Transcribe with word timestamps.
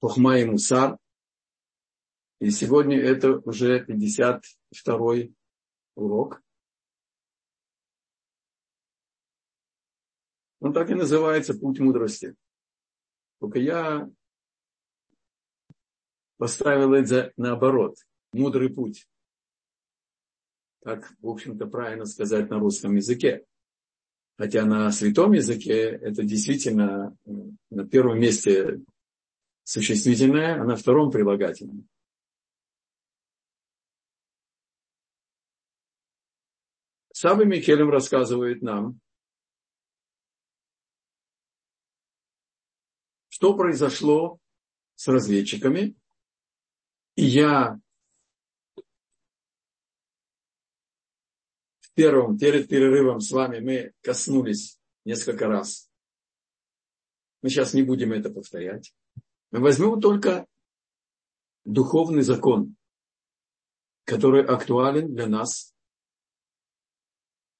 Хохма 0.00 0.38
и 0.38 0.44
Мусар. 0.44 0.98
И 2.40 2.50
сегодня 2.50 2.98
это 2.98 3.38
уже 3.38 3.84
52-й 3.84 5.34
урок. 5.94 6.42
Он 10.60 10.72
так 10.72 10.90
и 10.90 10.94
называется 10.94 11.54
«Путь 11.54 11.80
мудрости». 11.80 12.34
Только 13.40 13.58
я 13.58 14.10
поставил 16.36 16.94
это 16.94 17.32
наоборот. 17.36 17.96
Мудрый 18.32 18.70
путь. 18.70 19.06
Так, 20.82 21.12
в 21.20 21.28
общем-то, 21.28 21.66
правильно 21.66 22.06
сказать 22.06 22.48
на 22.48 22.58
русском 22.58 22.96
языке. 22.96 23.44
Хотя 24.38 24.64
на 24.64 24.90
святом 24.92 25.32
языке 25.32 25.90
это 25.90 26.22
действительно 26.22 27.14
на 27.70 27.86
первом 27.86 28.20
месте 28.20 28.80
существительное, 29.70 30.60
а 30.60 30.64
на 30.64 30.74
втором 30.74 31.12
прилагательное. 31.12 31.84
Сабы 37.12 37.44
Микелем 37.46 37.88
рассказывает 37.88 38.62
нам, 38.62 39.00
что 43.28 43.56
произошло 43.56 44.40
с 44.96 45.06
разведчиками. 45.06 45.94
И 47.14 47.24
я 47.24 47.78
в 51.78 51.92
первом, 51.94 52.38
перед 52.38 52.68
перерывом 52.68 53.20
с 53.20 53.30
вами 53.30 53.60
мы 53.60 53.92
коснулись 54.00 54.80
несколько 55.04 55.46
раз. 55.46 55.88
Мы 57.42 57.50
сейчас 57.50 57.72
не 57.72 57.82
будем 57.82 58.12
это 58.12 58.30
повторять. 58.30 58.92
Мы 59.50 59.60
возьмем 59.60 60.00
только 60.00 60.46
духовный 61.64 62.22
закон, 62.22 62.76
который 64.04 64.44
актуален 64.44 65.12
для 65.12 65.26
нас, 65.26 65.74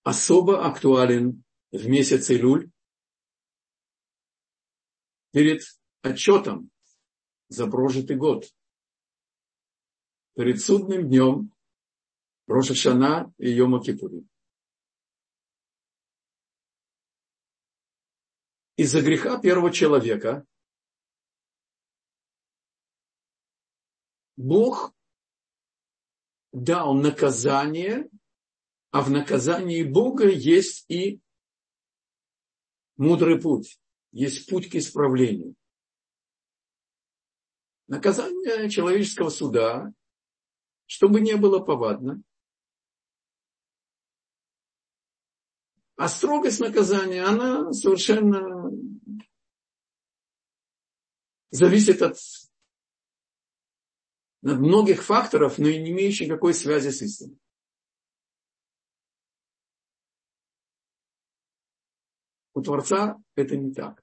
особо 0.02 0.66
актуален 0.66 1.42
в 1.72 1.88
месяц 1.88 2.30
Илюль 2.30 2.70
перед 5.32 5.62
отчетом 6.02 6.70
за 7.48 7.66
прожитый 7.66 8.16
год, 8.16 8.44
перед 10.34 10.60
судным 10.60 11.08
днем 11.08 11.52
Роша 12.46 12.74
Шана 12.74 13.32
и 13.38 13.50
Йома 13.50 13.82
Кипури. 13.82 14.26
Из-за 18.76 19.02
греха 19.02 19.40
первого 19.40 19.72
человека 19.72 20.46
Бог 24.40 24.94
дал 26.52 26.94
наказание, 26.94 28.08
а 28.90 29.02
в 29.02 29.10
наказании 29.10 29.82
Бога 29.82 30.28
есть 30.28 30.86
и 30.88 31.20
мудрый 32.96 33.40
путь, 33.40 33.78
есть 34.12 34.48
путь 34.48 34.70
к 34.70 34.76
исправлению. 34.76 35.54
Наказание 37.86 38.70
человеческого 38.70 39.28
суда, 39.28 39.92
чтобы 40.86 41.20
не 41.20 41.36
было 41.36 41.58
повадно, 41.60 42.22
А 45.96 46.08
строгость 46.08 46.60
наказания, 46.60 47.22
она 47.22 47.74
совершенно 47.74 48.70
зависит 51.50 52.00
от 52.00 52.16
многих 54.42 55.02
факторов, 55.02 55.58
но 55.58 55.68
и 55.68 55.80
не 55.80 55.90
имеющих 55.90 56.28
никакой 56.28 56.54
связи 56.54 56.88
с 56.90 57.02
истиной. 57.02 57.38
У 62.54 62.62
Творца 62.62 63.22
это 63.36 63.56
не 63.56 63.72
так. 63.72 64.02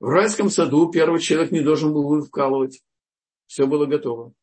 В 0.00 0.06
райском 0.06 0.50
саду 0.50 0.90
первый 0.90 1.20
человек 1.20 1.50
не 1.50 1.60
должен 1.60 1.92
был 1.92 2.22
вкалывать. 2.22 2.84
Все 3.46 3.66
было 3.66 3.86
готово. 3.86 4.34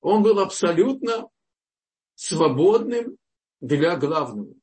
Он 0.00 0.22
был 0.22 0.40
абсолютно 0.40 1.30
свободным 2.14 3.16
для 3.60 3.96
главного. 3.96 4.54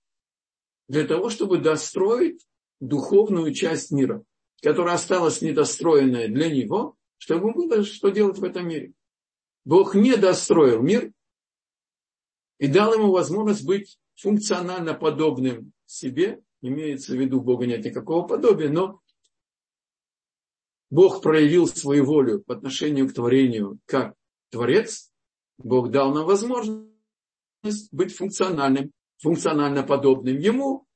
Для 0.88 1.08
того, 1.08 1.30
чтобы 1.30 1.60
достроить 1.60 2.46
духовную 2.80 3.54
часть 3.54 3.92
мира 3.92 4.24
которая 4.62 4.96
осталась 4.96 5.42
недостроенная 5.42 6.28
для 6.28 6.50
него, 6.50 6.98
чтобы 7.18 7.54
было 7.54 7.84
что 7.84 8.10
делать 8.10 8.38
в 8.38 8.44
этом 8.44 8.68
мире. 8.68 8.94
Бог 9.66 9.96
не 9.96 10.16
достроил 10.16 10.82
мир 10.82 11.12
и 12.58 12.68
дал 12.68 12.94
ему 12.94 13.12
возможность 13.12 13.66
быть 13.66 14.00
функционально 14.16 14.94
подобным 14.94 15.74
себе. 15.86 16.42
Имеется 16.62 17.14
в 17.14 17.16
виду, 17.16 17.40
Бога 17.42 17.66
нет 17.66 17.86
никакого 17.86 18.28
подобия, 18.28 18.70
но 18.70 19.02
Бог 20.90 21.22
проявил 21.22 21.68
свою 21.68 22.06
волю 22.06 22.42
по 22.42 22.56
отношению 22.56 23.08
к 23.08 23.14
творению 23.14 23.80
как 23.86 24.16
Творец. 24.50 25.12
Бог 25.58 25.92
дал 25.92 26.14
нам 26.14 26.26
возможность 26.26 27.92
быть 27.92 28.16
функциональным, 28.16 28.92
функционально 29.18 29.84
подобным 29.84 30.38
Ему, 30.38 30.88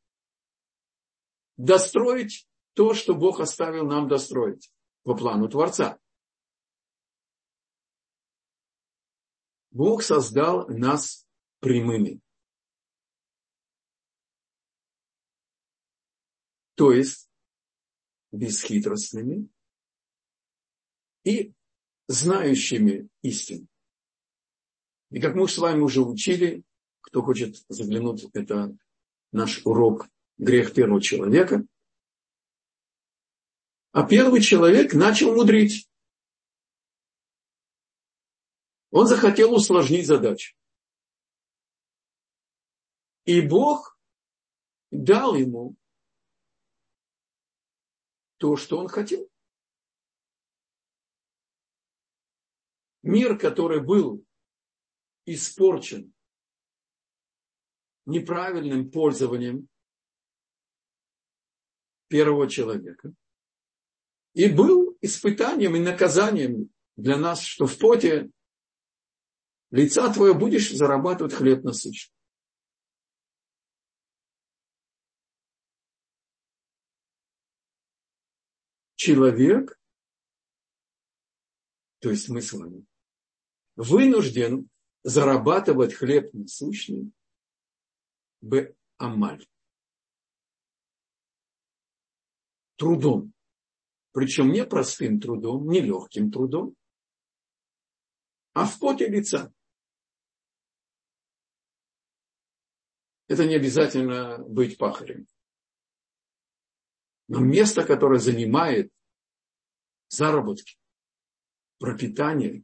достроить 1.58 2.48
то, 2.74 2.94
что 2.94 3.14
Бог 3.16 3.40
оставил 3.40 3.86
нам 3.86 4.08
достроить 4.08 4.72
по 5.04 5.16
плану 5.16 5.48
Творца. 5.50 6.00
Бог 9.72 10.04
создал 10.04 10.68
нас 10.68 11.28
прямыми. 11.60 12.22
То 16.76 16.92
есть 16.92 17.30
бесхитростными 18.32 19.50
и 21.24 21.54
знающими 22.08 23.08
истину. 23.22 23.68
И 25.12 25.22
как 25.22 25.36
мы 25.36 25.48
с 25.48 25.58
вами 25.58 25.82
уже 25.82 26.02
учили, 26.02 26.64
кто 27.02 27.22
хочет 27.22 27.64
заглянуть, 27.70 28.26
это 28.34 28.76
наш 29.32 29.64
урок 29.66 30.10
«Грех 30.38 30.74
первого 30.74 31.02
человека», 31.02 31.66
а 33.94 34.08
первый 34.08 34.42
человек 34.42 34.94
начал 34.96 35.36
мудрить. 35.36 35.88
Он 38.90 39.06
захотел 39.08 39.54
усложнить 39.54 40.08
задачу. 40.08 40.56
И 43.26 43.40
Бог 43.40 43.98
дал 44.90 45.36
ему 45.36 45.76
то, 48.38 48.58
что 48.58 48.80
он 48.80 48.88
хотел. 48.88 49.30
Мир, 53.04 53.38
который 53.38 53.80
был 53.80 54.26
испорчен 55.26 56.14
неправильным 58.06 58.90
пользованием 58.90 59.70
первого 62.08 62.50
человека– 62.50 63.14
и 64.34 64.48
был 64.48 64.98
испытанием 65.02 65.76
и 65.76 65.80
наказанием 65.80 66.72
для 66.96 67.18
нас, 67.18 67.42
что 67.42 67.68
в 67.68 67.78
поте 67.78 68.30
лица 69.72 70.12
твое 70.14 70.34
будешь 70.34 70.72
зарабатывать 70.72 71.34
хлеб 71.34 71.64
насыщенный. 71.64 72.14
Человек, 78.96 79.78
то 82.00 82.10
есть 82.10 82.30
мы 82.30 82.42
с 82.42 82.54
вами, 82.54 82.86
вынужден 83.76 84.70
зарабатывать 85.04 85.94
хлеб 85.94 86.34
насущный 86.34 87.12
б 88.40 88.74
амаль. 88.98 89.46
Трудом. 92.78 93.33
Причем 94.14 94.52
не 94.52 94.64
простым 94.64 95.20
трудом, 95.20 95.68
не 95.68 95.82
легким 95.82 96.32
трудом, 96.32 96.76
а 98.54 98.66
в 98.66 98.80
поте 98.80 99.08
лица. 99.08 99.52
Это 103.28 103.46
не 103.46 103.56
обязательно 103.56 104.38
быть 104.38 104.78
пахарем. 104.78 105.28
Но 107.28 107.40
место, 107.40 107.84
которое 107.84 108.20
занимает 108.20 108.92
заработки, 110.10 110.78
пропитание, 111.80 112.64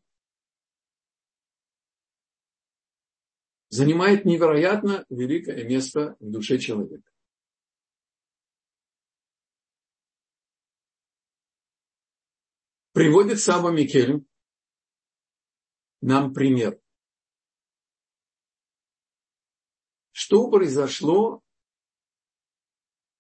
занимает 3.70 4.26
невероятно 4.26 5.04
великое 5.10 5.64
место 5.64 6.16
в 6.20 6.30
душе 6.30 6.60
человека. 6.60 7.09
Приводит 13.00 13.40
Саба 13.40 13.72
Микель 13.72 14.26
нам 16.02 16.34
пример. 16.34 16.82
Что 20.12 20.50
произошло 20.50 21.42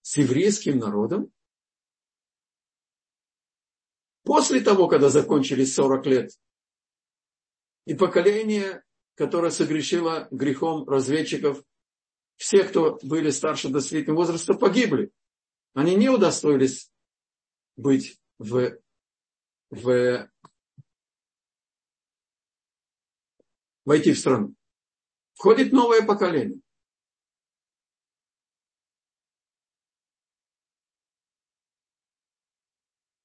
с 0.01 0.17
еврейским 0.17 0.79
народом 0.79 1.31
после 4.23 4.59
того, 4.59 4.89
когда 4.89 5.07
закончились 5.07 5.73
40 5.75 6.05
лет, 6.07 6.31
и 7.85 7.93
поколение, 7.93 8.83
которое 9.15 9.49
согрешило 9.49 10.27
грехом 10.29 10.89
разведчиков, 10.89 11.63
все, 12.35 12.65
кто 12.65 12.99
были 13.01 13.29
старше 13.29 13.69
до 13.69 13.79
среднего 13.79 14.17
возраста, 14.17 14.55
погибли. 14.55 15.13
Они 15.73 15.95
не 15.95 16.09
удостоились 16.09 16.91
быть 17.77 18.19
в, 18.39 18.77
в, 19.69 20.29
войти 23.85 24.13
в 24.13 24.19
страну. 24.19 24.55
Входит 25.33 25.71
новое 25.71 26.05
поколение. 26.05 26.59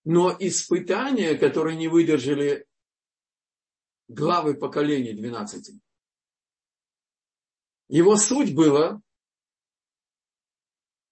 Но 0.04 0.36
испытания, 0.38 1.34
которые 1.34 1.76
не 1.76 1.88
выдержали 1.88 2.66
главы 4.08 4.54
поколений 4.54 5.14
12, 5.14 5.80
его 7.88 8.16
суть 8.16 8.54
была 8.54 9.00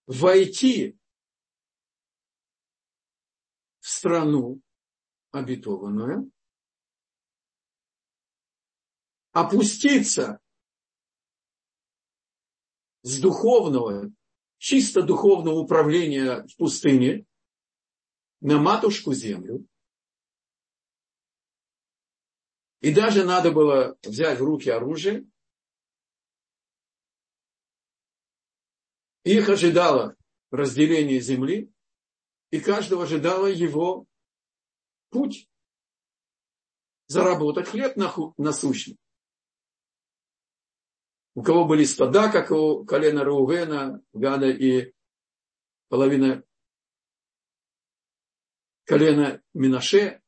войти 0.07 0.99
в 3.81 3.89
страну 3.89 4.61
обетованную, 5.33 6.31
опуститься 9.33 10.41
с 13.03 13.21
духовного, 13.21 14.13
чисто 14.59 15.03
духовного 15.03 15.59
управления 15.59 16.47
в 16.47 16.57
пустыне 16.57 17.27
на 18.41 18.59
матушку 18.59 19.13
землю. 19.13 19.67
И 22.81 22.93
даже 22.95 23.25
надо 23.25 23.53
было 23.53 23.97
взять 24.03 24.39
в 24.39 24.45
руки 24.45 24.69
оружие. 24.69 25.27
Их 29.25 29.49
ожидало 29.49 30.17
разделение 30.51 31.21
земли, 31.21 31.73
и 32.51 32.61
каждого 32.61 33.05
ожидало 33.05 33.47
его 33.47 34.07
путь 35.13 35.49
заработать 37.07 37.69
хлеб 37.69 37.97
насущный. 38.39 38.99
У 41.35 41.43
кого 41.43 41.65
были 41.65 41.85
стада, 41.85 42.31
как 42.31 42.51
у 42.51 42.85
колена 42.85 43.25
Раувена, 43.25 44.03
Гада 44.13 44.51
и 44.51 44.93
половина 45.89 46.45
колена 48.85 49.43
Минаше. 49.55 50.21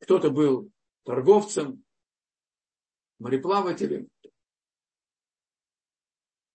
Кто-то 0.00 0.30
был 0.30 0.70
торговцем, 1.04 1.84
мореплавателем, 3.18 4.08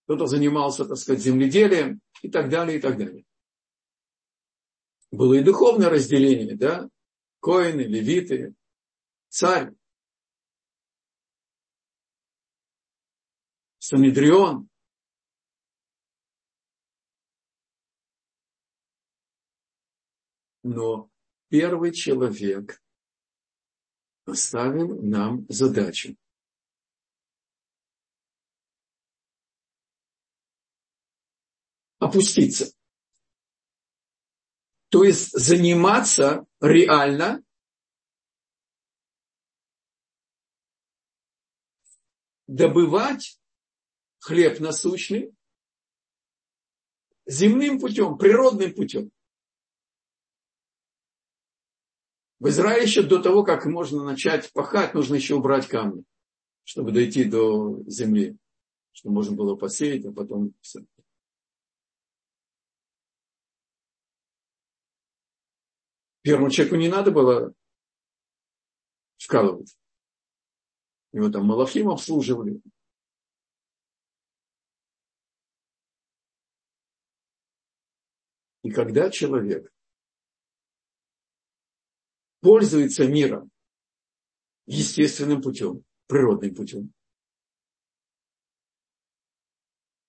кто-то 0.04 0.26
занимался, 0.26 0.84
так 0.84 0.96
сказать, 0.96 1.22
земледелием 1.22 2.00
и 2.22 2.30
так 2.30 2.48
далее, 2.48 2.78
и 2.78 2.80
так 2.80 2.98
далее. 2.98 3.24
Было 5.12 5.34
и 5.34 5.44
духовное 5.44 5.90
разделение, 5.90 6.56
да, 6.56 6.88
коины, 7.40 7.82
левиты, 7.82 8.54
царь, 9.28 9.72
Санедрион, 13.78 14.68
Но 20.62 21.10
первый 21.48 21.92
человек 21.92 22.80
поставил 24.24 25.02
нам 25.02 25.44
задачу. 25.48 26.16
Опуститься. 31.98 32.72
То 34.92 35.04
есть 35.04 35.30
заниматься 35.32 36.44
реально 36.60 37.42
добывать 42.46 43.40
хлеб 44.18 44.60
насущный 44.60 45.34
земным 47.24 47.80
путем, 47.80 48.18
природным 48.18 48.74
путем. 48.74 49.10
В 52.38 52.48
Израиле 52.48 52.82
еще 52.82 53.02
до 53.02 53.22
того, 53.22 53.44
как 53.44 53.64
можно 53.64 54.04
начать 54.04 54.52
пахать, 54.52 54.92
нужно 54.92 55.14
еще 55.14 55.36
убрать 55.36 55.68
камни, 55.68 56.04
чтобы 56.64 56.92
дойти 56.92 57.24
до 57.24 57.82
земли, 57.86 58.36
чтобы 58.92 59.14
можно 59.14 59.34
было 59.34 59.56
посеять, 59.56 60.04
а 60.04 60.12
потом 60.12 60.52
все. 60.60 60.84
Первому 66.22 66.50
человеку 66.50 66.76
не 66.76 66.88
надо 66.88 67.10
было 67.10 67.52
вкалывать. 69.18 69.76
Его 71.12 71.28
там 71.28 71.46
Малахим 71.46 71.90
обслуживали. 71.90 72.62
И 78.62 78.70
когда 78.70 79.10
человек 79.10 79.72
пользуется 82.40 83.06
миром 83.06 83.50
естественным 84.66 85.42
путем, 85.42 85.84
природным 86.06 86.54
путем. 86.54 86.92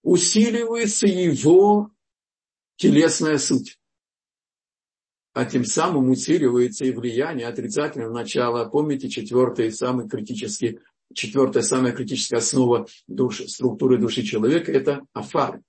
Усиливается 0.04 1.08
его 1.08 1.92
телесная 2.76 3.38
суть. 3.40 3.80
А 5.34 5.46
тем 5.46 5.66
самым 5.66 6.12
усиливается 6.12 6.86
и 6.86 6.92
влияние 6.92 7.48
отрицательного 7.48 8.14
начала. 8.14 8.70
Помните, 8.70 9.10
четвертый, 9.10 9.72
самый 9.72 10.08
критический, 10.08 10.80
четвертая 11.14 11.64
самая 11.64 11.92
критическая 11.92 12.38
основа 12.38 12.88
души, 13.08 13.48
структуры 13.48 13.98
души 13.98 14.22
человека– 14.22 14.72
это 14.74 15.02
афар. 15.12 15.62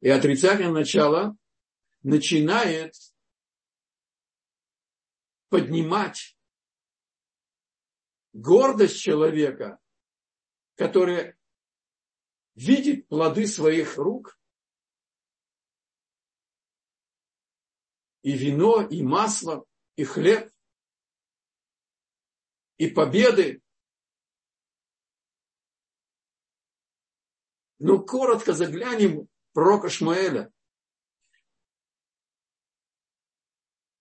И 0.00 0.08
отрицательное 0.08 0.72
начало 0.72 1.36
начинает 2.02 2.94
поднимать 5.50 6.36
гордость 8.32 8.98
человека, 8.98 9.78
который 10.76 11.34
видит 12.54 13.06
плоды 13.08 13.46
своих 13.46 13.98
рук, 13.98 14.38
и 18.22 18.32
вино, 18.32 18.82
и 18.82 19.02
масло, 19.02 19.64
и 19.96 20.04
хлеб, 20.04 20.52
и 22.78 22.88
победы. 22.88 23.62
Но 27.78 27.98
коротко 27.98 28.52
заглянем 28.52 29.28
пророка 29.52 29.88
Шмаэля, 29.88 30.52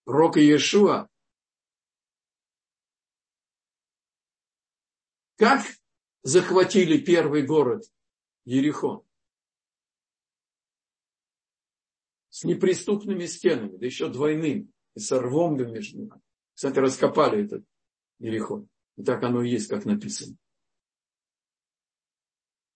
пророка 0.04 0.40
Иешуа, 0.40 1.12
Как 5.42 5.66
захватили 6.22 7.00
первый 7.00 7.42
город 7.42 7.86
Ерихон? 8.46 9.04
С 12.42 12.44
неприступными 12.44 13.28
стенами, 13.28 13.78
да 13.78 13.86
еще 13.86 14.10
двойным, 14.10 14.74
и 14.96 15.00
с 15.00 15.16
рвом 15.16 15.58
между 15.58 16.00
ними. 16.00 16.12
Кстати, 16.56 16.80
раскопали 16.80 17.46
этот 17.46 17.64
Ерихон. 18.18 18.68
И 18.98 19.04
так 19.04 19.22
оно 19.22 19.44
и 19.44 19.52
есть, 19.52 19.68
как 19.68 19.86
написано. 19.86 20.36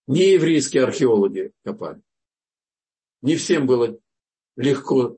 Не 0.05 0.33
еврейские 0.33 0.83
археологи 0.83 1.51
копали. 1.63 1.99
Не 3.23 3.37
всем 3.37 3.65
было 3.65 3.99
легко 4.55 5.17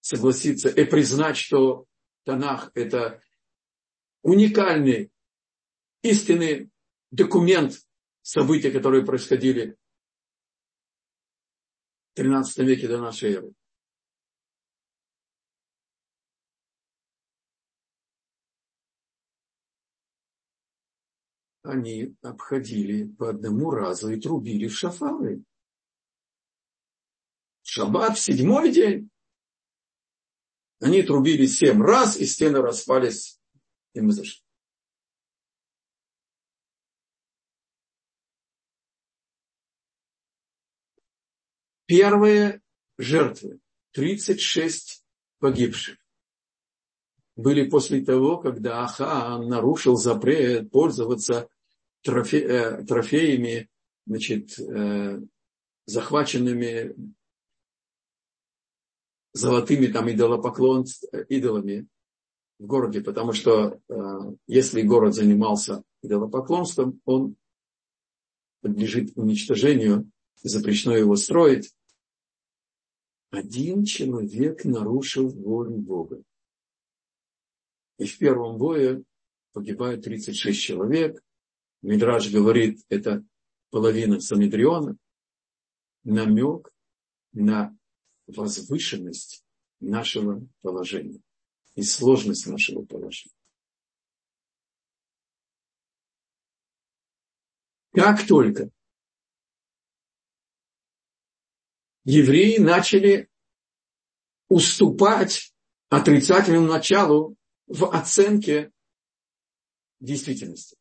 согласиться 0.00 0.70
и 0.70 0.86
признать, 0.86 1.36
что 1.36 1.84
Танах– 2.24 2.70
это 2.74 3.22
уникальный, 4.22 5.12
истинный 6.00 6.70
документ 7.10 7.86
событий, 8.22 8.70
которые 8.70 9.04
происходили 9.04 9.76
в 12.12 12.14
13 12.14 12.58
веке 12.60 12.88
до 12.88 12.96
нашей 12.96 13.34
эры. 13.34 13.54
Они 21.64 22.14
обходили 22.22 23.06
по 23.06 23.30
одному 23.30 23.70
разу 23.70 24.10
и 24.10 24.20
трубили 24.20 24.68
в 24.68 24.76
шафары. 24.76 25.42
шаббат, 27.62 28.18
седьмой 28.18 28.70
день, 28.70 29.10
они 30.80 31.02
трубили 31.02 31.46
семь 31.46 31.82
раз, 31.82 32.18
и 32.18 32.26
стены 32.26 32.60
распались, 32.60 33.40
и 33.94 34.02
мы 34.02 34.12
зашли. 34.12 34.42
Первые 41.86 42.60
жертвы, 42.98 43.60
36 43.92 45.02
погибших, 45.38 45.98
были 47.36 47.68
после 47.68 48.04
того, 48.04 48.36
когда 48.36 48.84
Ахан 48.84 49.48
нарушил 49.48 49.96
запрет 49.96 50.70
пользоваться 50.70 51.48
трофе, 52.04 52.40
э, 52.40 52.84
трофеями, 52.84 53.68
значит, 54.06 54.58
э, 54.58 55.20
захваченными 55.86 56.94
золотыми 59.32 59.86
там 59.86 60.10
идолопоклон, 60.10 60.84
идолами 61.28 61.88
в 62.58 62.66
городе, 62.66 63.00
потому 63.00 63.32
что 63.32 63.80
э, 63.88 63.94
если 64.46 64.82
город 64.82 65.14
занимался 65.14 65.82
идолопоклонством, 66.02 67.00
он 67.04 67.36
подлежит 68.60 69.16
уничтожению, 69.16 70.10
запрещено 70.42 70.96
его 70.96 71.16
строить. 71.16 71.74
Один 73.30 73.84
человек 73.84 74.64
нарушил 74.64 75.28
волю 75.28 75.78
Бога. 75.78 76.22
И 77.98 78.06
в 78.06 78.18
первом 78.18 78.58
бое 78.58 79.02
погибает 79.52 80.04
36 80.04 80.60
человек. 80.60 81.22
Мидраж 81.84 82.30
говорит, 82.30 82.80
это 82.88 83.22
половина 83.68 84.18
Санедриона. 84.18 84.96
Намек 86.02 86.72
на 87.32 87.76
возвышенность 88.26 89.44
нашего 89.80 90.48
положения 90.62 91.20
и 91.74 91.82
сложность 91.82 92.46
нашего 92.46 92.86
положения. 92.86 93.34
Как 97.92 98.26
только 98.26 98.70
евреи 102.04 102.56
начали 102.56 103.28
уступать 104.48 105.54
отрицательному 105.90 106.66
началу 106.66 107.36
в 107.66 107.94
оценке 107.94 108.72
действительности. 110.00 110.78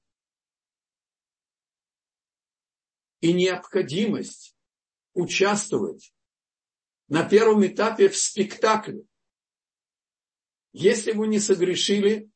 И 3.24 3.32
необходимость 3.32 4.54
участвовать 5.14 6.14
на 7.08 7.24
первом 7.24 7.66
этапе 7.66 8.10
в 8.10 8.18
спектакле. 8.18 9.06
Если 10.74 11.14
вы 11.14 11.28
не 11.28 11.40
согрешили 11.40 12.30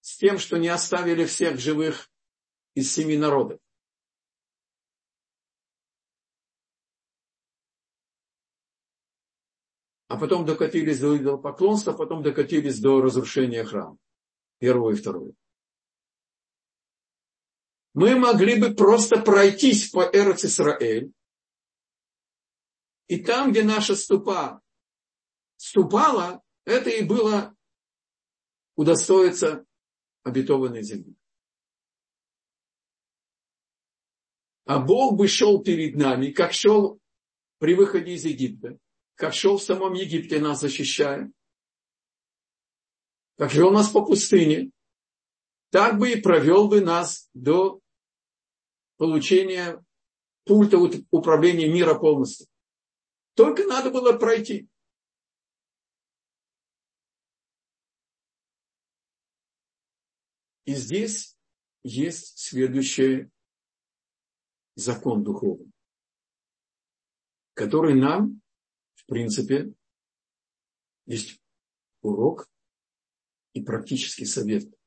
с 0.00 0.16
тем, 0.16 0.38
что 0.38 0.56
не 0.56 0.68
оставили 0.68 1.24
всех 1.24 1.58
живых 1.58 2.08
из 2.74 2.94
семи 2.94 3.16
народов. 3.16 3.58
А 10.06 10.20
потом 10.20 10.46
докатились 10.46 11.00
до 11.00 11.16
идолопоклонства, 11.16 11.94
потом 11.94 12.22
докатились 12.22 12.78
до 12.78 13.00
разрушения 13.00 13.64
храма. 13.64 13.98
Первого 14.60 14.92
и 14.92 14.94
второго. 14.94 15.32
Мы 18.00 18.14
могли 18.14 18.60
бы 18.60 18.76
просто 18.76 19.20
пройтись 19.20 19.90
по 19.90 20.02
Эрц 20.02 20.44
Исраэль 20.44 21.12
и 23.08 23.20
там, 23.20 23.50
где 23.50 23.64
наша 23.64 23.96
ступа 23.96 24.62
ступала, 25.56 26.40
это 26.64 26.90
и 26.90 27.02
было 27.02 27.56
удостоиться 28.76 29.66
обетованной 30.22 30.84
земли. 30.84 31.16
А 34.66 34.78
Бог 34.78 35.16
бы 35.16 35.26
шел 35.26 35.60
перед 35.60 35.96
нами, 35.96 36.30
как 36.30 36.52
шел 36.52 37.00
при 37.58 37.74
выходе 37.74 38.12
из 38.12 38.24
Египта, 38.24 38.78
как 39.16 39.34
шел 39.34 39.58
в 39.58 39.62
самом 39.64 39.94
Египте 39.94 40.38
нас 40.38 40.60
защищая, 40.60 41.32
как 43.38 43.52
вел 43.54 43.72
нас 43.72 43.88
по 43.88 44.04
пустыне, 44.04 44.70
так 45.70 45.98
бы 45.98 46.12
и 46.12 46.20
провел 46.20 46.68
бы 46.68 46.80
нас 46.80 47.28
до 47.34 47.80
получения 48.98 49.82
пульта 50.44 50.76
управления 51.10 51.72
мира 51.72 51.98
полностью. 51.98 52.46
Только 53.34 53.64
надо 53.64 53.90
было 53.90 54.18
пройти. 54.18 54.68
И 60.64 60.74
здесь 60.74 61.38
есть 61.82 62.38
следующий 62.38 63.30
закон 64.74 65.24
духовный, 65.24 65.72
который 67.54 67.94
нам, 67.94 68.42
в 68.94 69.06
принципе, 69.06 69.72
есть 71.06 71.40
урок 72.02 72.50
и 73.54 73.62
практический 73.62 74.26
совет, 74.26 74.77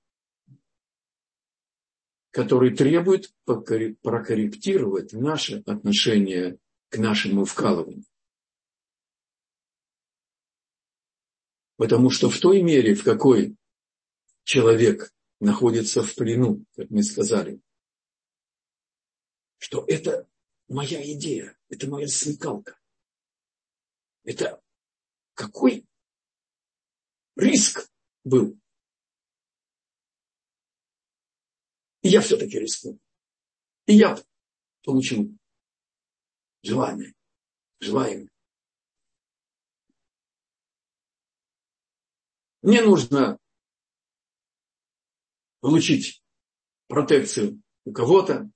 который 2.31 2.75
требует 2.75 3.33
прокорректировать 3.45 5.13
наше 5.13 5.63
отношение 5.65 6.57
к 6.89 6.97
нашему 6.97 7.45
вкалыванию. 7.45 8.05
Потому 11.75 12.09
что 12.09 12.29
в 12.29 12.39
той 12.39 12.61
мере, 12.61 12.95
в 12.95 13.03
какой 13.03 13.55
человек 14.43 15.13
находится 15.39 16.03
в 16.03 16.15
плену, 16.15 16.63
как 16.75 16.89
мы 16.89 17.03
сказали, 17.03 17.59
что 19.57 19.83
это 19.87 20.27
моя 20.67 21.01
идея, 21.13 21.57
это 21.69 21.89
моя 21.89 22.07
смекалка. 22.07 22.79
Это 24.23 24.61
какой 25.33 25.85
риск 27.35 27.89
был. 28.23 28.60
И 32.01 32.09
я 32.09 32.21
все-таки 32.21 32.59
рискну. 32.59 32.99
И 33.85 33.93
я 33.93 34.17
получил 34.83 35.37
желание, 36.63 37.13
желаемое. 37.79 38.29
Мне 42.61 42.81
нужно 42.83 43.39
получить 45.61 46.23
протекцию 46.87 47.61
у 47.85 47.91
кого-то. 47.91 48.49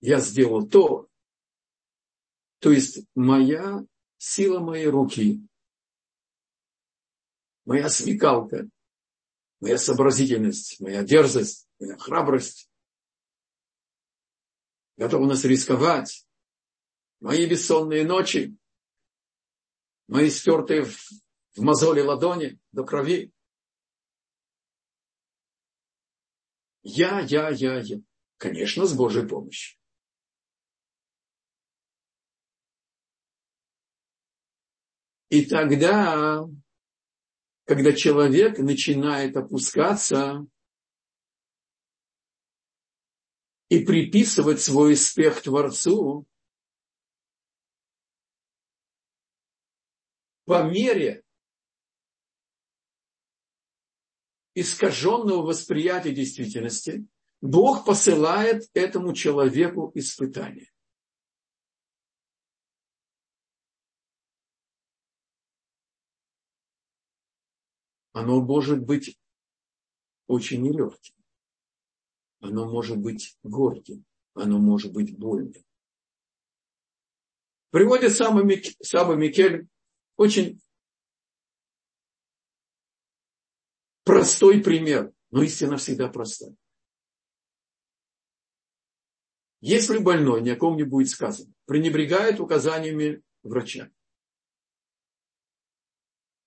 Я 0.00 0.20
сделал 0.20 0.68
то. 0.68 1.08
То 2.60 2.70
есть 2.70 3.04
моя 3.14 3.84
сила 4.18 4.60
моей 4.60 4.86
руки, 4.86 5.40
моя 7.64 7.88
смекалка, 7.88 8.68
моя 9.60 9.78
сообразительность, 9.78 10.80
моя 10.80 11.02
дерзость, 11.02 11.68
моя 11.80 11.96
храбрость, 11.96 12.68
готовность 14.96 15.44
рисковать, 15.44 16.26
мои 17.20 17.46
бессонные 17.46 18.04
ночи, 18.04 18.56
мои 20.08 20.30
стертые 20.30 20.84
в 20.84 20.98
в 21.54 21.60
мозоли 21.60 22.00
ладони 22.00 22.58
до 22.72 22.84
крови. 22.84 23.32
Я, 26.82 27.20
я, 27.20 27.50
я, 27.50 27.78
я. 27.78 28.00
Конечно, 28.38 28.86
с 28.86 28.94
Божьей 28.94 29.26
помощью. 29.26 29.78
И 35.28 35.46
тогда, 35.46 36.44
когда 37.64 37.92
человек 37.92 38.58
начинает 38.58 39.36
опускаться 39.36 40.46
и 43.72 43.82
приписывать 43.86 44.60
свой 44.60 44.92
успех 44.92 45.40
Творцу, 45.40 46.26
по 50.44 50.62
мере 50.64 51.24
искаженного 54.54 55.40
восприятия 55.40 56.12
действительности, 56.12 57.06
Бог 57.40 57.86
посылает 57.86 58.68
этому 58.74 59.14
человеку 59.14 59.90
испытание. 59.94 60.70
Оно 68.12 68.42
может 68.42 68.80
быть 68.80 69.18
очень 70.26 70.60
нелегким. 70.60 71.21
Оно 72.42 72.68
может 72.68 72.98
быть 72.98 73.38
горьким, 73.44 74.04
оно 74.34 74.58
может 74.58 74.92
быть 74.92 75.16
больным. 75.16 75.64
Приводит 77.70 78.14
Саба 78.14 79.14
Микель 79.14 79.68
очень 80.16 80.60
простой 84.04 84.60
пример, 84.60 85.12
но 85.30 85.42
истина 85.42 85.78
всегда 85.78 86.08
проста. 86.08 86.54
Если 89.60 89.98
больной, 89.98 90.42
ни 90.42 90.50
о 90.50 90.56
ком 90.56 90.76
не 90.76 90.82
будет 90.82 91.08
сказано, 91.08 91.54
пренебрегает 91.66 92.40
указаниями 92.40 93.22
врача, 93.44 93.88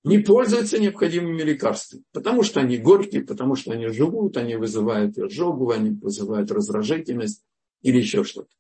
не 0.05 0.19
пользуются 0.19 0.77
необходимыми 0.77 1.41
лекарствами, 1.41 2.03
потому 2.11 2.43
что 2.43 2.59
они 2.59 2.77
горькие, 2.77 3.25
потому 3.25 3.55
что 3.55 3.71
они 3.71 3.87
живут, 3.87 4.37
они 4.37 4.55
вызывают 4.55 5.17
изжогу, 5.17 5.71
они 5.71 5.89
вызывают 5.89 6.51
раздражительность 6.51 7.43
или 7.81 7.97
еще 7.97 8.23
что-то. 8.23 8.53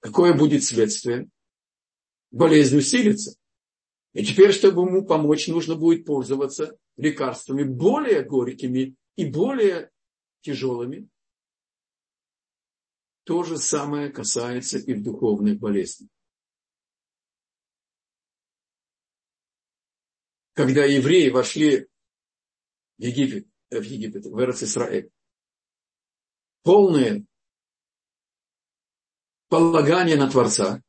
Какое 0.00 0.34
будет 0.34 0.62
следствие? 0.62 1.30
Болезнь 2.30 2.76
усилится. 2.76 3.34
И 4.12 4.26
теперь, 4.26 4.52
чтобы 4.52 4.82
ему 4.82 5.06
помочь, 5.06 5.48
нужно 5.48 5.74
будет 5.74 6.04
пользоваться 6.04 6.76
лекарствами 6.98 7.62
более 7.62 8.22
горькими 8.22 8.94
и 9.16 9.24
более 9.24 9.90
тяжелыми. 10.42 11.08
То 13.24 13.42
же 13.42 13.56
самое 13.56 14.10
касается 14.10 14.76
и 14.76 14.92
в 14.92 15.02
духовных 15.02 15.58
болезнях. 15.58 16.10
Когда 20.54 20.84
евреи 20.84 21.30
вошли 21.30 21.88
в 22.98 23.02
Египет, 23.02 23.46
э, 23.70 23.80
в 23.80 23.84
Египет, 23.84 24.24
в 24.26 24.38
Эрц 24.38 24.62
Исраэль, 24.62 25.10
полное 26.62 27.24
полагание 29.48 30.16
на 30.16 30.30
Творца, 30.30 30.82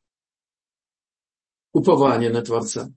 упование 1.74 2.30
на 2.30 2.42
Творца, 2.42 2.92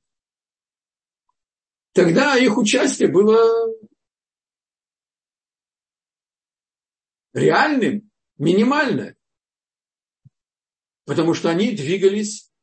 тогда 1.93 2.37
их 2.37 2.57
участие 2.57 3.09
было 3.09 3.73
реальным, 7.33 8.11
минимальное, 8.37 9.17
потому 11.05 11.35
что 11.35 11.51
они 11.51 11.73
двигались 11.77 12.54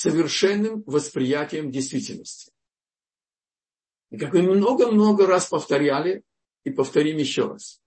совершенным 0.00 0.82
восприятием 0.86 1.70
действительности. 1.70 2.50
И 4.10 4.16
как 4.16 4.32
мы 4.32 4.40
много-много 4.40 5.26
раз 5.26 5.46
повторяли, 5.46 6.22
и 6.64 6.70
повторим 6.70 7.18
еще 7.18 7.48
раз. 7.48 7.82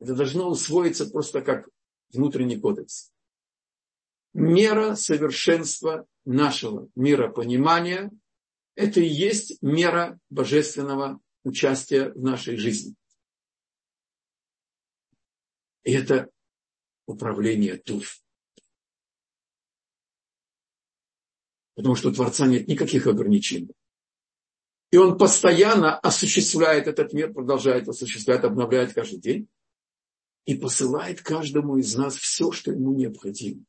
Это 0.00 0.14
должно 0.14 0.50
усвоиться 0.50 1.08
просто 1.08 1.40
как 1.40 1.70
внутренний 2.12 2.60
кодекс. 2.60 3.10
Мера 4.34 4.96
совершенства 4.96 6.06
нашего 6.26 6.90
миропонимания– 6.94 8.10
это 8.74 9.00
и 9.00 9.08
есть 9.08 9.62
мера 9.62 10.20
божественного 10.28 11.20
участия 11.42 12.10
в 12.10 12.22
нашей 12.22 12.58
жизни. 12.58 12.94
И 15.84 15.92
это 15.92 16.30
управление 17.06 17.78
Туф. 17.78 18.22
Потому 21.78 21.94
что 21.94 22.08
у 22.08 22.12
Творца 22.12 22.44
нет 22.48 22.66
никаких 22.66 23.06
ограничений. 23.06 23.72
И 24.90 24.96
он 24.96 25.16
постоянно 25.16 25.96
осуществляет 25.96 26.88
этот 26.88 27.12
мир, 27.12 27.32
продолжает 27.32 27.88
осуществлять, 27.88 28.42
обновляет 28.42 28.94
каждый 28.94 29.20
день 29.20 29.48
и 30.44 30.56
посылает 30.56 31.22
каждому 31.22 31.76
из 31.76 31.94
нас 31.94 32.16
все, 32.16 32.50
что 32.50 32.72
ему 32.72 32.94
необходимо. 32.94 33.62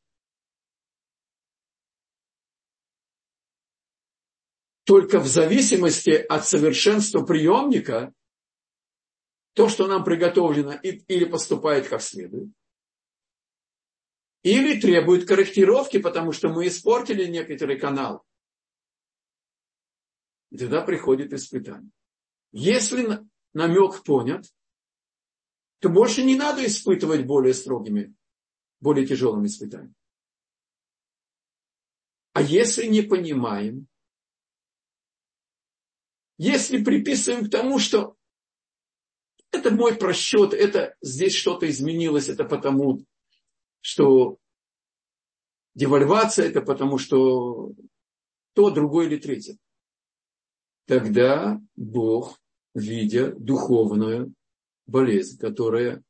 Только 4.86 5.20
в 5.20 5.28
зависимости 5.28 6.10
от 6.10 6.48
совершенства 6.48 7.24
приемника, 7.24 8.12
то, 9.54 9.70
что 9.70 9.86
нам 9.86 10.04
приготовлено, 10.04 10.80
или 10.82 11.26
поступает 11.26 11.88
как 11.88 12.02
следует, 12.02 12.50
или 14.44 14.80
требует 14.80 15.28
корректировки, 15.28 16.00
потому 16.00 16.32
что 16.32 16.50
мы 16.50 16.68
испортили 16.68 17.26
некоторый 17.26 17.80
канал. 17.80 18.24
И 20.52 20.58
тогда 20.58 20.82
приходит 20.82 21.34
испытание. 21.34 21.92
Если 22.52 23.20
намек 23.54 24.04
понят, 24.04 24.46
то 25.80 25.90
больше 25.90 26.24
не 26.24 26.36
надо 26.36 26.66
испытывать 26.66 27.26
более 27.26 27.54
строгими, 27.54 28.16
более 28.80 29.06
тяжелыми 29.06 29.48
испытаниями. 29.48 29.94
А 32.34 32.42
если 32.42 32.86
не 32.86 33.02
понимаем, 33.02 33.88
если 36.38 36.84
приписываем 36.84 37.46
к 37.46 37.52
тому, 37.52 37.80
что 37.80 38.16
это 39.52 39.72
мой 39.72 39.96
просчет, 39.96 40.54
это 40.54 40.96
здесь 41.02 41.36
что-то 41.36 41.70
изменилось, 41.70 42.30
это 42.30 42.46
потому, 42.46 43.04
что 43.82 44.38
девальвация 45.76 46.48
это 46.48 46.62
потому, 46.62 46.98
что 46.98 47.74
то, 48.54 48.70
другое 48.70 49.08
или 49.08 49.18
третье. 49.18 49.58
Тогда 50.86 51.62
Бог, 51.76 52.42
видя 52.74 53.34
духовную 53.34 54.34
болезнь, 54.88 55.38
которая 55.38 56.04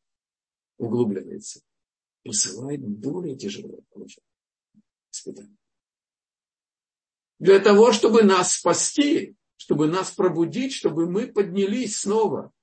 углубляется, 0.78 1.62
посылает 2.24 2.82
более 2.82 3.36
тяжелое 3.36 3.82
испытание. 5.12 5.58
Для 7.40 7.60
того, 7.60 7.92
чтобы 7.92 8.24
нас 8.24 8.56
спасти, 8.56 9.36
чтобы 9.58 9.88
нас 9.88 10.12
пробудить, 10.12 10.74
чтобы 10.74 11.10
мы 11.10 11.28
поднялись 11.28 12.00
снова– 12.00 12.52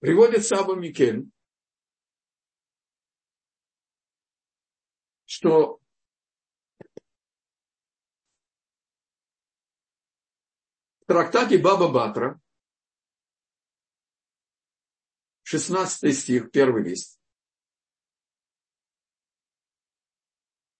Приводит 0.00 0.46
Саба 0.46 0.74
Микель, 0.76 1.30
что 5.26 5.78
в 11.02 11.06
трактате 11.06 11.58
Баба 11.58 11.92
Батра, 11.92 12.40
16 15.42 16.18
стих, 16.18 16.50
первый 16.50 16.82
лист, 16.82 17.20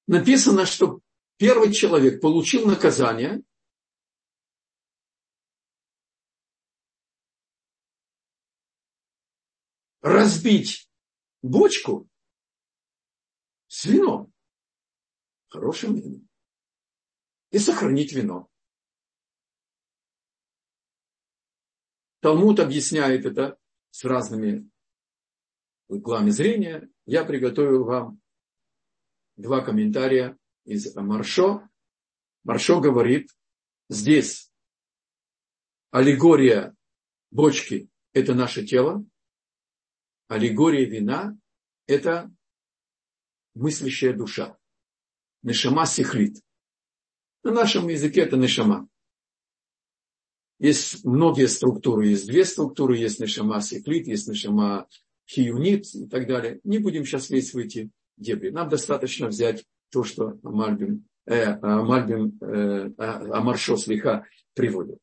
написано, 0.07 0.65
что 0.65 1.01
первый 1.37 1.75
человек 1.75 2.23
получил 2.23 2.67
наказание 2.67 3.43
разбить 10.01 10.91
бочку 11.43 12.09
с 13.67 13.85
вином, 13.85 14.33
хорошим 15.49 15.95
вином, 15.95 16.29
и 17.51 17.59
сохранить 17.59 18.13
вино. 18.13 18.49
Талмуд 22.21 22.61
объясняет 22.61 23.25
это 23.25 23.59
с 23.91 24.05
разными 24.05 24.71
углами 25.89 26.31
зрения. 26.31 26.89
Я 27.07 27.25
приготовил 27.25 27.85
вам 27.85 28.21
два 29.37 29.65
комментария 29.65 30.39
из 30.65 30.95
Маршо. 30.95 31.69
Маршо 32.45 32.81
говорит, 32.81 33.31
здесь 33.89 34.53
аллегория 35.91 36.75
бочки– 37.31 37.89
это 38.13 38.35
наше 38.35 38.67
тело, 38.67 39.05
аллегория 40.31 40.85
вина– 40.85 41.37
это 41.89 42.33
мыслящая 43.55 44.15
душа. 44.15 44.57
Нешама 45.43 45.87
сихлит. 45.87 46.41
На 47.43 47.51
нашем 47.51 47.89
языке 47.89 48.21
это 48.21 48.37
нешама. 48.37 48.89
Есть 50.61 51.05
многие 51.05 51.49
структуры, 51.49 52.07
есть 52.07 52.29
две 52.29 52.45
структуры, 52.45 52.97
есть 52.97 53.19
нешама 53.19 53.61
сихлит, 53.61 54.07
есть 54.07 54.29
нешама 54.29 54.87
хиюнит 55.29 55.93
и 55.95 56.07
так 56.07 56.29
далее. 56.29 56.61
Не 56.63 56.79
будем 56.79 57.05
сейчас 57.05 57.31
лезть 57.31 57.55
в 57.55 57.59
эти 57.59 57.91
дебри. 58.17 58.51
Нам 58.51 58.69
достаточно 58.69 59.27
взять 59.27 59.65
то, 59.91 60.05
что 60.05 60.39
Амальбин, 60.45 61.09
э, 61.27 61.43
Амальбин 61.43 62.39
э, 62.41 62.93
Амаршо 62.99 63.77
слегка 63.77 64.27
приводит. 64.55 64.99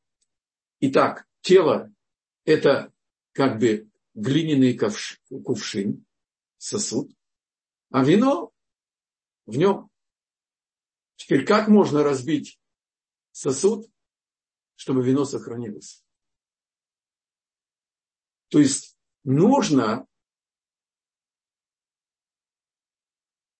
Итак, 0.79 1.25
тело– 1.41 1.91
это 2.45 2.93
как 3.33 3.59
бы 3.59 3.89
глиняный 4.17 4.75
ковш, 4.75 5.21
кувшин, 5.29 6.03
сосуд, 6.57 7.15
а 7.91 8.03
вино 8.03 8.51
в 9.45 9.57
нем. 9.57 9.91
Теперь 11.17 11.45
как 11.45 11.67
можно 11.67 12.03
разбить 12.03 12.59
сосуд, 13.31 13.87
чтобы 14.75 15.05
вино 15.05 15.23
сохранилось? 15.23 16.03
То 18.47 18.59
есть 18.59 18.97
нужно 19.23 20.07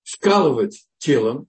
вкалывать 0.03 0.89
телом, 0.97 1.47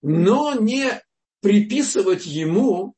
но 0.00 0.54
не 0.54 1.04
приписывать 1.40 2.24
ему, 2.24 2.96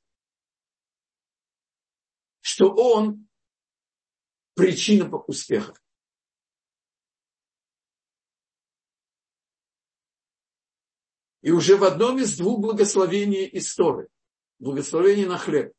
что 2.45 2.75
он 2.75 3.27
причина 4.53 5.09
успеха. 5.09 5.75
И 11.41 11.51
уже 11.51 11.79
в 11.79 11.85
одном 11.85 12.19
из 12.19 12.37
двух 12.37 12.61
благословений 12.61 13.49
истории, 13.55 14.09
благословение 14.59 15.27
на 15.27 15.39
хлеб, 15.39 15.73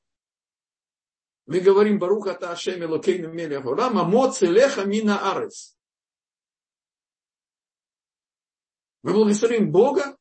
мы 1.46 1.60
говорим 1.60 2.00
Баруха 2.00 2.34
Таашем 2.34 2.82
Элокейну 2.84 3.32
Мелех 3.32 3.64
Олам, 3.64 4.00
Амоц 4.00 4.42
Элеха 4.42 4.86
Мина 4.86 5.32
Арес. 5.32 5.78
Мы 9.04 9.14
благословим 9.14 9.72
Бога 9.72 10.18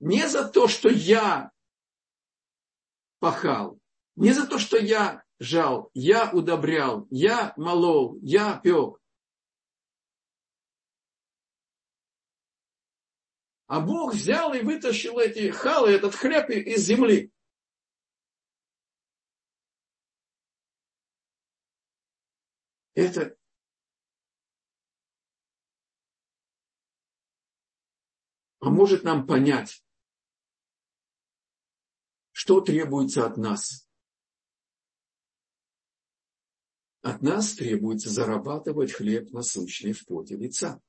не 0.00 0.28
за 0.28 0.48
то, 0.48 0.68
что 0.68 0.88
я 0.88 1.50
пахал, 3.18 3.80
не 4.16 4.32
за 4.32 4.46
то, 4.46 4.58
что 4.58 4.76
я 4.78 5.24
жал, 5.38 5.90
я 5.94 6.30
удобрял, 6.32 7.06
я 7.10 7.52
молол, 7.56 8.18
я 8.22 8.58
пек. 8.58 9.00
А 13.66 13.80
Бог 13.80 14.14
взял 14.14 14.54
и 14.54 14.62
вытащил 14.62 15.18
эти 15.18 15.50
халы, 15.50 15.90
этот 15.90 16.14
хлеб 16.14 16.48
из 16.48 16.80
земли. 16.84 17.30
Это 22.94 23.36
поможет 28.58 29.04
нам 29.04 29.26
понять, 29.26 29.84
что 32.38 32.60
требуется 32.60 33.26
от 33.26 33.36
нас. 33.36 33.84
От 37.02 37.20
нас 37.20 37.54
требуется 37.54 38.10
зарабатывать 38.10 38.92
хлеб 38.92 39.32
насущный 39.32 39.92
в 39.92 40.06
поте 40.06 40.36
лица. 40.36 40.80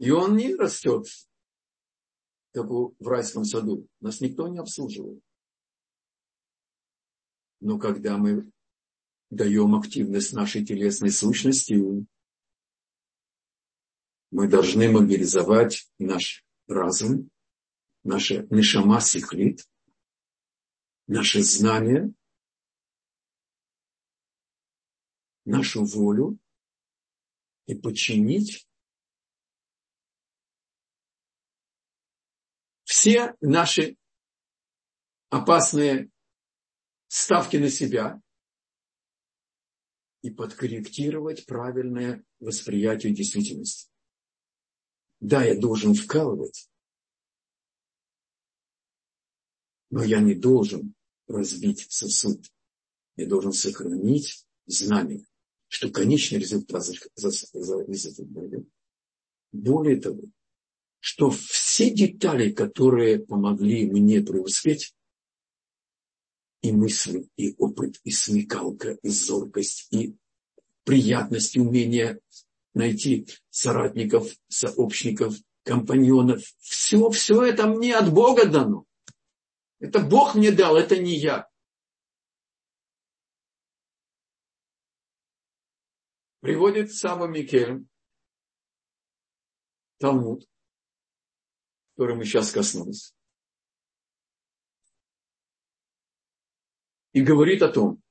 И 0.00 0.10
он 0.10 0.36
не 0.36 0.52
растет, 0.52 1.06
как 2.52 2.66
в 2.66 3.06
райском 3.06 3.44
саду. 3.44 3.86
Нас 4.00 4.20
никто 4.20 4.48
не 4.48 4.58
обслуживает. 4.58 5.22
Но 7.60 7.78
когда 7.78 8.18
мы 8.18 8.50
даем 9.30 9.76
активность 9.76 10.32
нашей 10.32 10.66
телесной 10.66 11.12
сущности, 11.12 11.80
мы 14.32 14.48
должны 14.48 14.90
мобилизовать 14.90 15.88
наш 16.00 16.44
разум, 16.66 17.30
наше 18.04 18.46
нишама 18.50 19.00
сихлит, 19.00 19.68
наше 21.06 21.42
знание, 21.42 22.12
нашу 25.44 25.84
волю 25.84 26.38
и 27.66 27.74
подчинить 27.74 28.68
все 32.84 33.34
наши 33.40 33.96
опасные 35.30 36.10
ставки 37.08 37.56
на 37.56 37.68
себя 37.70 38.20
и 40.22 40.30
подкорректировать 40.30 41.46
правильное 41.46 42.24
восприятие 42.40 43.14
действительности. 43.14 43.90
Да, 45.20 45.44
я 45.44 45.58
должен 45.58 45.94
вкалывать, 45.94 46.67
но 49.90 50.02
я 50.02 50.20
не 50.20 50.34
должен 50.34 50.94
разбить 51.26 51.86
сосуд. 51.90 52.44
Я 53.16 53.26
должен 53.26 53.52
сохранить 53.52 54.46
знание, 54.66 55.24
что 55.68 55.90
конечный 55.90 56.38
результат 56.38 56.84
зависит 57.14 58.18
от 58.18 58.28
Бога. 58.28 58.64
Более 59.52 59.96
того, 60.00 60.22
что 61.00 61.30
все 61.30 61.90
детали, 61.90 62.50
которые 62.52 63.18
помогли 63.18 63.90
мне 63.90 64.20
преуспеть, 64.20 64.94
и 66.60 66.72
мысли, 66.72 67.28
и 67.36 67.54
опыт, 67.56 68.00
и 68.02 68.10
смекалка, 68.10 68.98
и 69.02 69.08
зоркость, 69.08 69.86
и 69.92 70.16
приятность, 70.84 71.54
и 71.56 71.60
умение 71.60 72.20
найти 72.74 73.28
соратников, 73.50 74.28
сообщников, 74.48 75.36
компаньонов. 75.62 76.42
Все, 76.58 77.10
все 77.10 77.42
это 77.44 77.66
мне 77.66 77.94
от 77.94 78.12
Бога 78.12 78.46
дано. 78.46 78.84
Это 79.80 80.00
Бог 80.00 80.34
мне 80.34 80.50
дал, 80.50 80.76
это 80.76 80.98
не 80.98 81.14
я. 81.14 81.48
Приводит 86.40 86.92
Саба 86.92 87.26
Микель, 87.26 87.86
Талмуд, 89.98 90.48
который 91.94 92.16
мы 92.16 92.24
сейчас 92.24 92.52
коснулись. 92.52 93.14
И 97.12 97.22
говорит 97.22 97.62
о 97.62 97.72
том, 97.72 98.02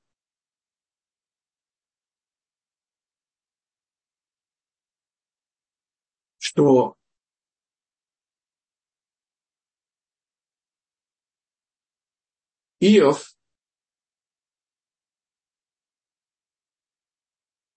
что 6.38 6.97
Иов, 12.80 13.36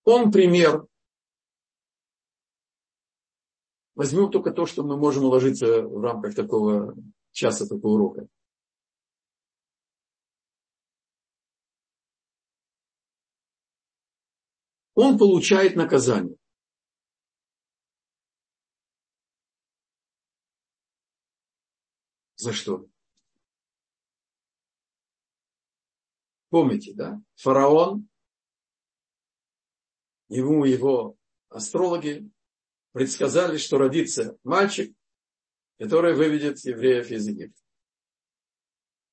он 0.04 0.30
пример 0.30 0.86
Возьмем 4.00 4.30
только 4.30 4.50
то, 4.50 4.64
что 4.64 4.82
мы 4.82 4.96
можем 4.96 5.24
уложиться 5.24 5.82
в 5.82 6.00
рамках 6.02 6.34
такого 6.34 6.94
часа, 7.32 7.68
такого 7.68 7.92
урока. 7.92 8.28
Он 14.94 15.18
получает 15.18 15.76
наказание. 15.76 16.38
За 22.36 22.54
что? 22.54 22.86
Помните, 26.50 26.92
да? 26.94 27.22
Фараон, 27.36 28.08
ему 30.28 30.64
его 30.64 31.16
астрологи 31.48 32.28
предсказали, 32.92 33.56
что 33.56 33.78
родится 33.78 34.36
мальчик, 34.42 34.94
который 35.78 36.14
выведет 36.14 36.58
евреев 36.58 37.10
из 37.10 37.28
Египта. 37.28 37.60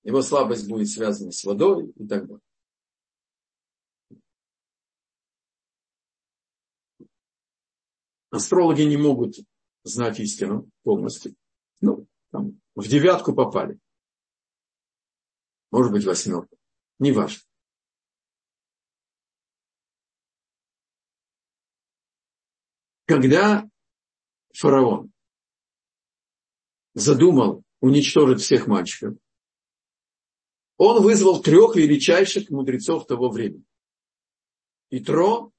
Его 0.04 0.22
слабость 0.22 0.68
будет 0.68 0.90
связана 0.90 1.32
с 1.32 1.44
водой 1.44 1.92
и 1.92 2.08
так 2.08 2.28
далее. 2.28 2.42
Астрологи 8.32 8.82
не 8.82 8.98
могут 8.98 9.36
знать 9.84 10.20
истину 10.20 10.70
полностью. 10.84 11.36
Ну, 11.82 12.08
там, 12.32 12.60
в 12.76 12.88
девятку 12.88 13.34
попали. 13.34 13.80
Может 15.72 15.92
быть, 15.92 16.06
восьмерку. 16.06 16.57
Неважно. 17.00 17.42
Когда 23.06 23.70
фараон 24.54 25.14
задумал 26.94 27.64
уничтожить 27.80 28.42
всех 28.42 28.68
мальчиков, 28.68 29.18
он 30.78 31.02
вызвал 31.02 31.42
трех 31.42 31.76
величайших 31.76 32.50
мудрецов 32.50 33.08
того 33.08 33.30
времени. 33.30 33.66
Итро, 34.90 35.52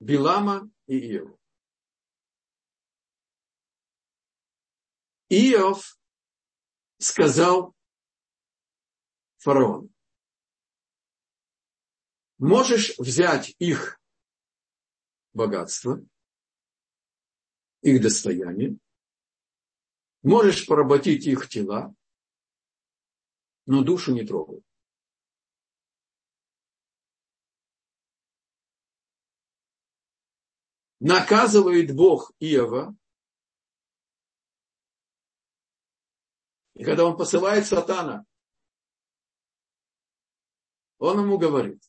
Билама 0.00 0.70
и 0.86 0.98
Иов. 1.16 1.38
Иов 5.28 5.98
сказал 6.98 7.74
фараону, 9.38 9.90
можешь 12.38 12.98
взять 12.98 13.54
их 13.58 14.00
богатство, 15.32 16.02
их 17.82 18.02
достояние, 18.02 18.78
можешь 20.22 20.66
поработить 20.66 21.26
их 21.26 21.48
тела, 21.48 21.94
но 23.66 23.82
душу 23.82 24.12
не 24.12 24.26
трогай. 24.26 24.62
Наказывает 30.98 31.94
Бог 31.94 32.32
Иова, 32.40 32.96
и 36.74 36.84
когда 36.84 37.04
он 37.04 37.16
посылает 37.16 37.66
сатана, 37.66 38.24
он 40.98 41.20
ему 41.20 41.38
говорит, 41.38 41.82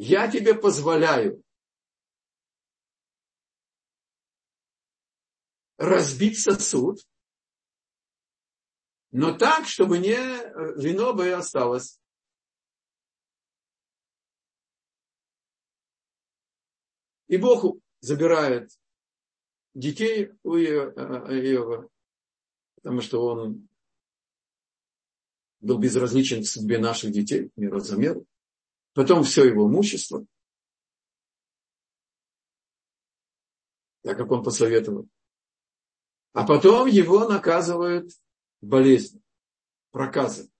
я 0.00 0.30
тебе 0.30 0.54
позволяю 0.54 1.42
разбить 5.76 6.38
сосуд, 6.38 7.00
но 9.10 9.36
так, 9.36 9.66
чтобы 9.66 9.98
не 9.98 10.14
вино 10.80 11.14
бы 11.14 11.32
осталось. 11.32 12.00
И 17.26 17.36
Бог 17.36 17.78
забирает 17.98 18.70
детей 19.74 20.30
у 20.44 20.56
Иова, 20.56 21.90
потому 22.76 23.00
что 23.00 23.26
он 23.26 23.68
был 25.58 25.78
безразличен 25.78 26.42
к 26.42 26.46
судьбе 26.46 26.78
наших 26.78 27.10
детей, 27.10 27.50
миру 27.56 27.80
за 27.80 27.96
меру. 27.96 28.24
Потом 28.94 29.22
все 29.22 29.44
его 29.44 29.68
имущество, 29.68 30.26
так 34.02 34.16
как 34.16 34.30
он 34.30 34.42
посоветовал. 34.42 35.08
А 36.32 36.46
потом 36.46 36.88
его 36.88 37.28
наказывают 37.28 38.10
болезнь, 38.60 39.22
проказы. 39.90 40.50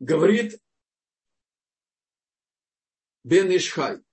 Говорит 0.00 0.60
Бен 3.22 3.48
Ишхай 3.56 4.04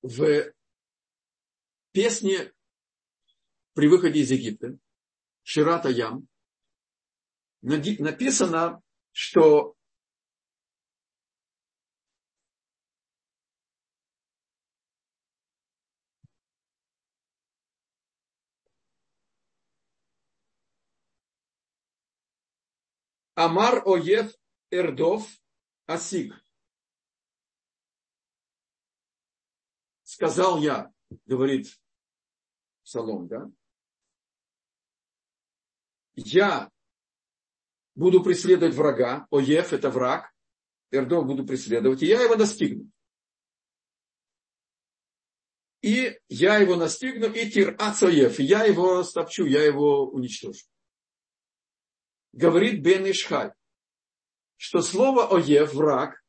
в 0.00 0.54
песне 1.92 2.52
при 3.74 3.88
выходе 3.88 4.20
из 4.20 4.30
Египта 4.30 4.78
Ширата 5.44 5.90
Ям 5.90 6.26
написано, 7.60 8.82
что 9.12 9.76
Амар 23.34 23.82
Оев 23.84 24.32
Эрдов 24.70 25.28
Асик. 25.86 26.32
Сказал 30.02 30.60
я, 30.60 30.92
говорит 31.26 31.66
Псалом, 32.84 33.26
да? 33.26 33.50
Я 36.14 36.70
буду 37.94 38.22
преследовать 38.22 38.74
врага, 38.74 39.26
Оев 39.30 39.72
это 39.72 39.90
враг, 39.90 40.32
Эрдов 40.90 41.26
буду 41.26 41.44
преследовать, 41.44 42.02
и 42.02 42.06
я 42.06 42.22
его 42.22 42.36
достигну. 42.36 42.90
И 45.82 46.18
я 46.28 46.56
его 46.58 46.76
настигну, 46.76 47.26
и 47.26 47.50
тир 47.50 47.76
ацоев, 47.78 48.38
я 48.38 48.64
его 48.64 49.02
стопчу, 49.02 49.44
я 49.44 49.62
его 49.64 50.08
уничтожу. 50.08 50.64
Говорит 52.32 52.82
Бен 52.82 53.08
Ишхай, 53.10 53.52
что 54.56 54.80
слово 54.80 55.36
Оев, 55.36 55.74
враг, 55.74 56.22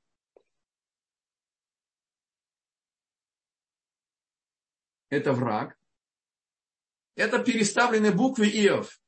это 5.10 5.32
враг, 5.32 5.78
это 7.16 7.42
переставленные 7.42 8.12
буквы 8.12 8.48
Иов. 8.48 9.00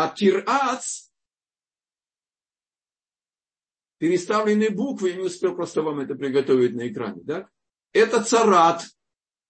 А 0.00 0.08
тирац 0.08 1.12
переставленные 3.98 4.70
буквы, 4.70 5.10
я 5.10 5.16
не 5.16 5.24
успел 5.24 5.54
просто 5.54 5.82
вам 5.82 6.00
это 6.00 6.14
приготовить 6.14 6.74
на 6.74 6.88
экране, 6.88 7.20
да? 7.22 7.50
Это 7.92 8.24
царат, 8.24 8.86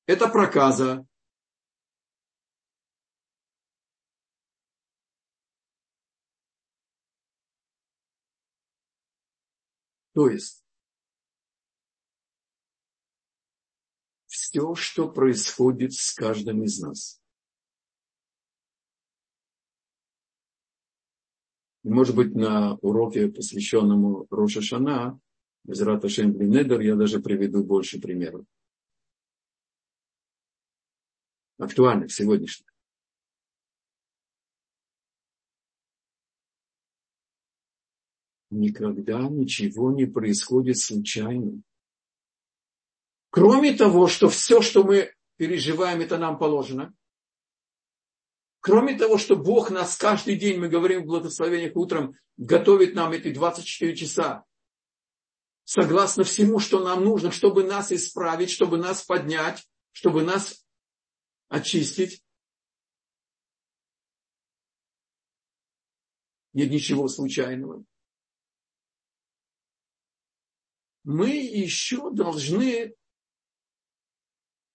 это 0.06 0.26
проказа. 0.26 1.06
То 10.14 10.28
есть, 10.28 10.64
все, 14.26 14.74
что 14.74 15.08
происходит 15.12 15.92
с 15.92 16.12
каждым 16.12 16.64
из 16.64 16.80
нас– 16.80 17.19
Может 21.82 22.14
быть, 22.14 22.34
на 22.34 22.74
уроке, 22.76 23.28
посвященному 23.28 24.26
Роша 24.30 24.60
Шана, 24.60 25.18
Безрат 25.64 26.04
Ашем 26.04 26.38
я 26.40 26.94
даже 26.94 27.20
приведу 27.20 27.64
больше 27.64 28.00
примеров. 28.00 28.44
Актуальных, 31.58 32.12
сегодняшних. 32.12 32.68
Никогда 38.50 39.20
ничего 39.28 39.92
не 39.92 40.06
происходит 40.06 40.78
случайно. 40.78 41.62
Кроме 43.30 43.74
того, 43.74 44.08
что 44.08 44.28
все, 44.28 44.60
что 44.60 44.82
мы 44.82 45.14
переживаем, 45.36 46.00
это 46.00 46.18
нам 46.18 46.36
положено– 46.38 46.92
Кроме 48.60 48.96
того, 48.96 49.16
что 49.16 49.36
Бог 49.36 49.70
нас 49.70 49.96
каждый 49.96 50.36
день, 50.36 50.60
мы 50.60 50.68
говорим 50.68 51.02
в 51.02 51.06
благословениях 51.06 51.74
утром, 51.76 52.14
готовит 52.36 52.94
нам 52.94 53.12
эти 53.12 53.32
24 53.32 53.96
часа, 53.96 54.44
согласно 55.64 56.24
всему, 56.24 56.58
что 56.58 56.84
нам 56.84 57.02
нужно, 57.02 57.30
чтобы 57.30 57.64
нас 57.64 57.90
исправить, 57.90 58.50
чтобы 58.50 58.76
нас 58.76 59.02
поднять, 59.02 59.66
чтобы 59.92 60.22
нас 60.22 60.66
очистить. 61.48 62.22
Нет 66.52 66.70
ничего 66.70 67.08
случайного. 67.08 67.84
Мы 71.04 71.30
еще 71.30 72.10
должны 72.10 72.94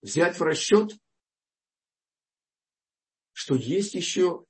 взять 0.02 0.40
в 0.40 0.42
расчет 0.42 0.98
что 3.36 3.56
есть 3.56 3.94
еще 3.96 4.46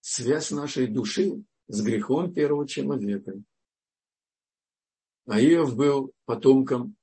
связь 0.00 0.50
нашей 0.50 0.86
души 0.86 1.44
с 1.68 1.82
грехом 1.82 2.32
первого 2.32 2.66
человека. 2.66 3.34
А 5.26 5.38
Иов 5.38 5.76
был 5.76 6.12
потомком 6.24 6.96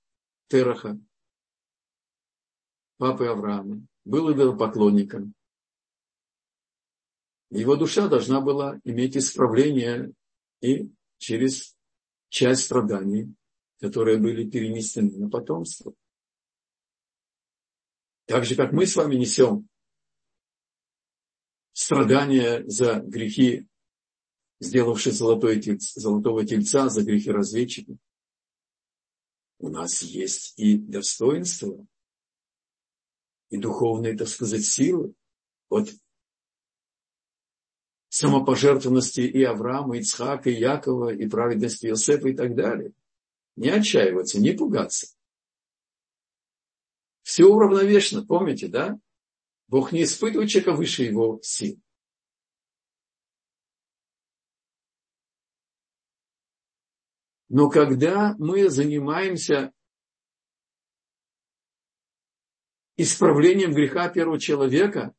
Тераха, 0.47 0.99
папы 2.97 3.27
Авраама, 3.27 3.85
был 4.05 4.57
поклонником. 4.57 5.35
Его 7.51 7.75
душа 7.75 8.07
должна 8.07 8.41
была 8.41 8.79
иметь 8.83 9.15
исправление 9.15 10.13
и 10.61 10.89
через 11.19 11.77
часть 12.29 12.63
страданий, 12.63 13.31
которые 13.79 14.17
были 14.17 14.49
перенесены 14.49 15.15
на 15.15 15.29
потомство. 15.29 15.93
Так 18.25 18.45
же, 18.45 18.55
как 18.55 18.71
мы 18.71 18.85
с 18.85 18.95
вами 18.95 19.15
несем 19.15 19.67
страдания 21.73 22.63
за 22.67 22.99
грехи, 22.99 23.67
сделавшие 24.59 25.13
золотой 25.13 25.59
тельц, 25.59 25.93
золотого 25.95 26.45
тельца, 26.45 26.89
за 26.89 27.03
грехи 27.03 27.31
разведчика. 27.31 27.97
У 29.59 29.69
нас 29.69 30.01
есть 30.01 30.53
и 30.57 30.77
достоинство, 30.77 31.85
и 33.49 33.57
духовные, 33.57 34.17
так 34.17 34.27
сказать, 34.27 34.65
силы. 34.65 35.13
Вот 35.69 35.89
самопожертвованности 38.09 39.21
и 39.21 39.43
Авраама, 39.43 39.97
и 39.97 40.01
Ицхака, 40.01 40.49
и 40.49 40.59
Якова, 40.59 41.13
и 41.13 41.27
праведности 41.27 41.87
Иосифа 41.87 42.29
и 42.29 42.35
так 42.35 42.55
далее. 42.55 42.93
Не 43.55 43.69
отчаиваться, 43.69 44.39
не 44.39 44.51
пугаться. 44.51 45.07
Все 47.23 47.45
уравновешено, 47.45 48.25
помните, 48.25 48.67
да? 48.67 48.99
Бог 49.67 49.91
не 49.91 50.03
испытывает 50.03 50.49
человека 50.49 50.73
выше 50.73 51.03
его 51.03 51.39
сил. 51.41 51.81
Но 57.49 57.69
когда 57.69 58.35
мы 58.39 58.69
занимаемся 58.69 59.71
исправлением 62.97 63.73
греха 63.73 64.09
первого 64.09 64.39
человека, 64.39 65.15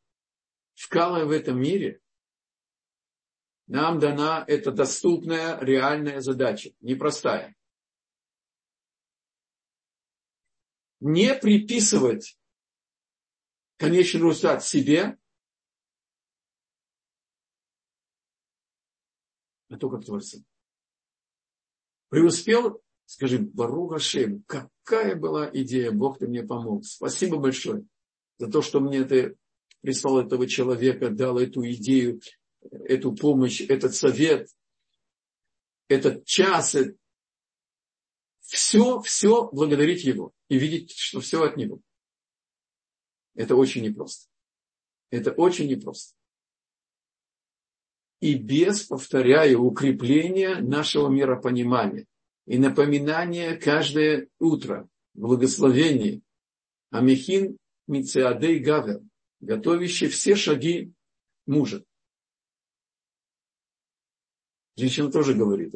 вкалывая 0.75 1.25
в 1.25 1.31
этом 1.31 1.61
мире, 1.61 2.01
нам 3.67 3.99
дана 3.99 4.45
эта 4.47 4.73
доступная, 4.73 5.59
реальная 5.61 6.21
задача, 6.21 6.73
непростая. 6.81 7.57
Не 11.07 11.35
приписывать 11.35 12.39
конечный 13.77 14.21
результат 14.21 14.65
себе, 14.65 15.19
а 19.69 19.77
только 19.77 19.99
к 19.99 20.07
Творцу. 20.07 20.43
Преуспел, 22.09 22.83
скажи, 23.05 23.39
Баруха 23.39 23.99
Шем, 23.99 24.45
какая 24.45 25.15
была 25.15 25.51
идея, 25.53 25.91
Бог 25.91 26.21
ты 26.21 26.27
мне 26.27 26.43
помог. 26.43 26.87
Спасибо 26.87 27.37
большое 27.37 27.85
за 28.39 28.51
то, 28.51 28.63
что 28.63 28.81
мне 28.81 29.05
ты 29.05 29.37
прислал 29.83 30.21
этого 30.21 30.47
человека, 30.47 31.11
дал 31.11 31.39
эту 31.39 31.71
идею, 31.73 32.23
эту 32.63 33.15
помощь, 33.15 33.61
этот 33.61 33.95
совет, 33.95 34.49
этот 35.89 36.25
час. 36.25 36.75
Все, 38.45 39.01
все 39.01 39.49
благодарить 39.51 40.05
его 40.05 40.33
и 40.49 40.59
видеть, 40.59 40.93
что 40.93 41.21
все 41.21 41.43
от 41.43 41.57
него. 41.57 41.81
Это 43.35 43.57
очень 43.57 43.83
непросто. 43.83 44.29
Это 45.11 45.33
очень 45.33 45.69
непросто. 45.69 46.15
И 48.21 48.35
без, 48.35 48.85
повторяю, 48.85 49.63
укрепления 49.63 50.57
нашего 50.61 51.09
миропонимания 51.09 52.07
и 52.47 52.59
напоминания 52.59 53.57
каждое 53.57 54.29
утро 54.39 54.89
благословений 55.15 56.23
Амихин 56.91 57.59
Мициадей 57.87 58.61
Гавер, 58.61 59.03
готовящий 59.41 60.09
все 60.09 60.37
шаги 60.37 60.93
мужа. 61.47 61.85
Женщина 64.77 65.11
тоже 65.11 65.35
говорит, 65.35 65.75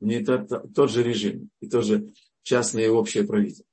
не 0.00 0.16
это 0.16 0.44
тот 0.74 0.90
же 0.90 1.02
режим 1.02 1.50
и 1.60 1.68
тоже 1.68 2.12
частное 2.42 2.84
и 2.84 2.88
общее 2.88 3.24
правительство. 3.24 3.66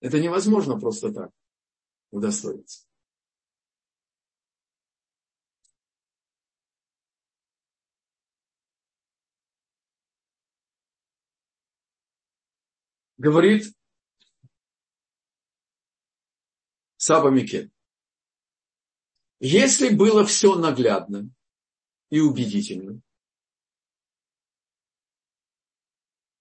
Это 0.00 0.20
невозможно 0.20 0.78
просто 0.78 1.12
так 1.12 1.30
удостоиться. 2.10 2.86
Говорит 13.16 13.74
Саба 16.96 17.30
Мике. 17.30 17.70
Если 19.40 19.94
было 19.94 20.24
все 20.26 20.56
наглядно 20.56 21.30
и 22.10 22.20
убедительно, 22.20 23.00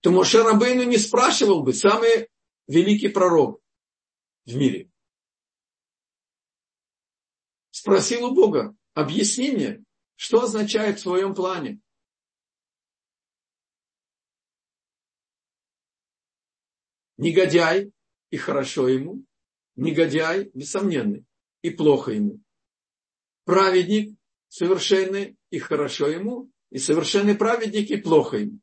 то 0.03 0.11
Моше 0.11 0.43
Рабейну 0.43 0.83
не 0.83 0.97
спрашивал 0.97 1.63
бы 1.63 1.73
самый 1.73 2.27
великий 2.67 3.07
пророк 3.07 3.61
в 4.45 4.53
мире. 4.53 4.91
Спросил 7.71 8.25
у 8.25 8.35
Бога, 8.35 8.75
объясни 8.93 9.51
мне, 9.51 9.81
что 10.17 10.43
означает 10.43 10.99
в 10.99 11.03
своем 11.03 11.33
плане. 11.33 11.79
Негодяй 17.15 17.93
и 18.29 18.35
хорошо 18.35 18.89
ему, 18.89 19.23
негодяй 19.77 20.51
бессомненный 20.53 21.25
и 21.61 21.69
плохо 21.69 22.11
ему. 22.11 22.41
Праведник 23.45 24.17
совершенный 24.49 25.37
и 25.49 25.59
хорошо 25.59 26.09
ему, 26.09 26.51
и 26.71 26.77
совершенный 26.77 27.35
праведник 27.35 27.89
и 27.89 27.95
плохо 27.95 28.35
ему. 28.35 28.59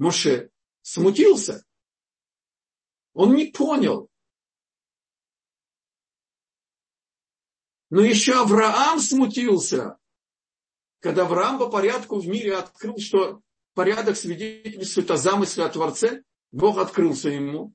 Моше 0.00 0.50
смутился. 0.80 1.62
Он 3.12 3.34
не 3.34 3.52
понял. 3.52 4.10
Но 7.90 8.00
еще 8.00 8.40
Авраам 8.40 8.98
смутился, 8.98 9.98
когда 11.00 11.26
Авраам 11.26 11.58
по 11.58 11.68
порядку 11.68 12.18
в 12.18 12.26
мире 12.26 12.56
открыл, 12.56 12.96
что 12.96 13.42
порядок 13.74 14.16
свидетельствует 14.16 15.10
о 15.10 15.18
замысле 15.18 15.64
о 15.64 15.68
Творце, 15.68 16.22
Бог 16.50 16.78
открылся 16.78 17.28
ему. 17.28 17.74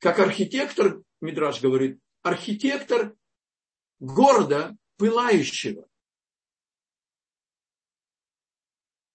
Как 0.00 0.18
архитектор, 0.18 1.02
Мидраш 1.22 1.62
говорит, 1.62 1.98
архитектор 2.20 3.16
города 4.00 4.76
пылающего. 4.98 5.88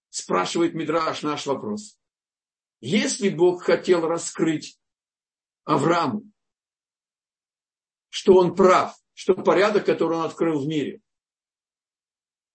Спрашивает 0.09 0.73
Мидраш 0.73 1.21
наш 1.21 1.45
вопрос. 1.45 1.98
Если 2.81 3.29
Бог 3.29 3.63
хотел 3.63 4.07
раскрыть 4.07 4.79
Аврааму, 5.65 6.23
что 8.09 8.35
он 8.35 8.55
прав, 8.55 8.95
что 9.13 9.35
порядок, 9.35 9.85
который 9.85 10.17
он 10.17 10.25
открыл 10.25 10.61
в 10.61 10.67
мире, 10.67 11.01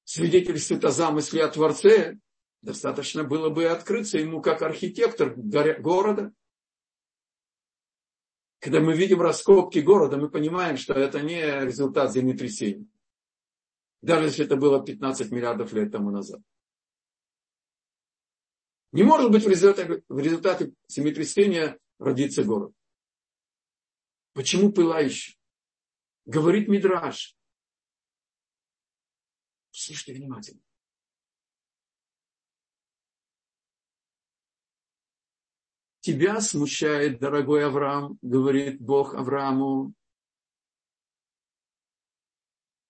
свидетельствует 0.05 0.85
о 0.85 0.91
замысле 0.91 1.45
о 1.45 1.49
Творце, 1.49 2.19
достаточно 2.63 3.25
было 3.25 3.51
бы 3.51 3.67
открыться 3.67 4.19
ему 4.19 4.41
как 4.41 4.63
архитектор 4.63 5.35
города. 5.35 6.33
Когда 8.61 8.81
мы 8.81 8.95
видим 8.95 9.21
раскопки 9.21 9.81
города, 9.81 10.17
мы 10.17 10.31
понимаем, 10.31 10.79
что 10.79 10.95
это 10.95 11.21
не 11.21 11.65
результат 11.65 12.13
землетрясения. 12.13 12.87
Даже 14.01 14.27
если 14.27 14.47
это 14.47 14.57
было 14.57 14.83
15 14.83 15.31
миллиардов 15.31 15.73
лет 15.75 15.93
тому 15.93 16.11
назад. 16.11 16.41
Не 18.95 19.03
может 19.03 19.33
быть 19.33 19.45
в 19.45 19.49
результате, 19.49 20.05
в 20.09 20.19
результате 20.21 20.73
землетрясения 20.87 21.81
родиться 21.99 22.45
город. 22.45 22.73
Почему 24.35 24.73
пылающий? 24.73 25.37
Говорит 26.27 26.69
Мидраш. 26.69 27.37
Слушайте 29.73 30.15
внимательно. 30.15 30.63
Тебя 35.99 36.41
смущает, 36.41 37.19
дорогой 37.19 37.67
Авраам, 37.67 38.17
говорит 38.23 38.81
Бог 38.81 39.15
Аврааму, 39.15 39.93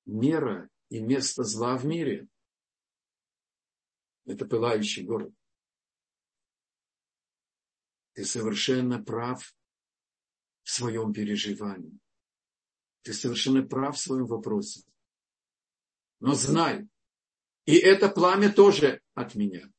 мера 0.05 0.68
и 0.91 1.01
место 1.01 1.45
зла 1.45 1.79
в 1.79 1.87
мире. 1.87 2.29
Это 4.26 4.45
пылающий 4.45 5.03
город. 5.03 5.33
Ты 8.15 8.25
совершенно 8.25 9.03
прав 9.03 9.55
в 10.62 10.71
своем 10.71 11.12
переживании. 11.12 11.99
Ты 13.03 13.12
совершенно 13.12 13.62
прав 13.62 13.97
в 13.97 14.01
своем 14.01 14.27
вопросе. 14.27 14.83
Но 16.21 16.35
знай, 16.35 16.89
и 17.67 17.77
это 17.77 18.09
пламя 18.09 18.53
тоже 18.53 19.01
от 19.15 19.35
меня. 19.35 19.71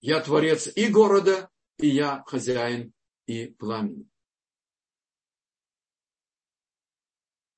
Я 0.00 0.20
творец 0.20 0.68
и 0.74 0.88
города, 0.88 1.50
и 1.78 1.88
я 1.88 2.22
хозяин 2.26 2.92
и 3.26 3.46
пламени. 3.46 4.08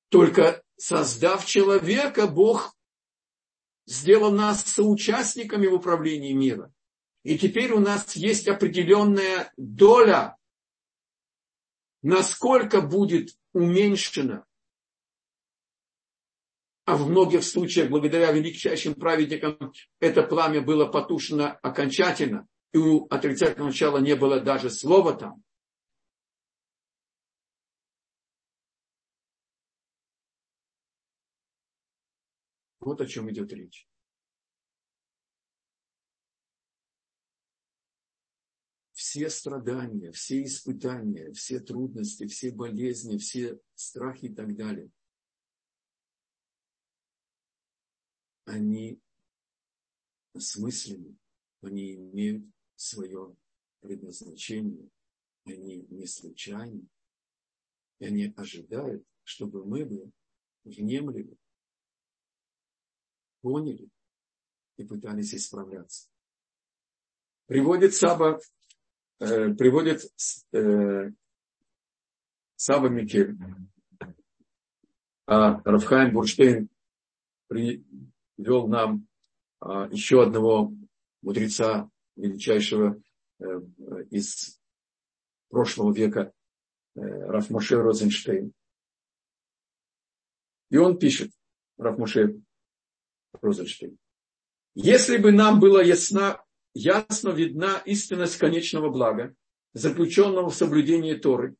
Только 0.09 0.63
создав 0.77 1.45
человека, 1.45 2.27
Бог 2.27 2.75
сделал 3.85 4.31
нас 4.31 4.63
соучастниками 4.63 5.67
в 5.67 5.75
управлении 5.75 6.33
мира. 6.33 6.73
И 7.23 7.37
теперь 7.37 7.71
у 7.73 7.79
нас 7.79 8.15
есть 8.15 8.47
определенная 8.47 9.53
доля, 9.55 10.37
насколько 12.01 12.81
будет 12.81 13.29
уменьшена, 13.53 14.45
а 16.85 16.97
в 16.97 17.07
многих 17.07 17.43
случаях, 17.43 17.89
благодаря 17.89 18.31
величайшим 18.31 18.95
праведникам, 18.95 19.71
это 19.99 20.23
пламя 20.23 20.61
было 20.61 20.87
потушено 20.87 21.59
окончательно, 21.61 22.47
и 22.73 22.77
у 22.79 23.05
отрицательного 23.05 23.67
начала 23.67 23.99
не 23.99 24.15
было 24.15 24.39
даже 24.39 24.71
слова 24.71 25.13
там. 25.13 25.43
Вот 32.79 32.99
о 32.99 33.05
чем 33.05 33.29
идет 33.29 33.53
речь. 33.53 33.87
Все 39.11 39.29
страдания, 39.29 40.13
все 40.13 40.41
испытания, 40.41 41.33
все 41.33 41.59
трудности, 41.59 42.27
все 42.27 42.49
болезни, 42.49 43.17
все 43.17 43.59
страхи 43.75 44.27
и 44.27 44.33
так 44.33 44.55
далее, 44.55 44.89
они 48.45 49.01
осмыслены, 50.33 51.17
они 51.61 51.95
имеют 51.95 52.49
свое 52.75 53.35
предназначение, 53.81 54.89
они 55.43 55.85
не 55.89 56.07
случайны, 56.07 56.87
и 57.99 58.05
они 58.05 58.33
ожидают, 58.37 59.05
чтобы 59.25 59.65
мы 59.65 59.83
бы 59.83 60.09
внемлили, 60.63 61.37
поняли 63.41 63.89
и 64.77 64.85
пытались 64.85 65.35
исправляться. 65.35 66.09
Приводит 67.47 67.93
Саба, 67.93 68.39
э, 69.21 69.53
приводит 69.53 70.03
э, 70.51 71.11
Саба 72.55 72.89
Микель, 72.89 73.37
а 75.25 75.61
Рафхайм 75.63 76.13
Бурштейн 76.13 76.69
привел 77.47 78.67
нам 78.67 79.07
а, 79.59 79.87
еще 79.91 80.23
одного 80.23 80.73
мудреца 81.21 81.89
величайшего 82.15 83.01
э, 83.39 83.45
из 84.09 84.59
прошлого 85.49 85.93
века, 85.93 86.33
э, 86.95 86.99
Рафмоше 87.01 87.77
Розенштейн. 87.77 88.53
И 90.69 90.77
он 90.77 90.97
пишет, 90.97 91.31
Рафмоше 91.77 92.41
Розенштейн, 93.41 93.97
если 94.73 95.17
бы 95.17 95.31
нам 95.31 95.59
было 95.59 95.83
ясна, 95.83 96.43
ясно 96.73 97.29
видна 97.29 97.81
истинность 97.85 98.37
конечного 98.37 98.89
блага, 98.89 99.35
заключенного 99.73 100.49
в 100.49 100.55
соблюдении 100.55 101.13
Торы, 101.13 101.55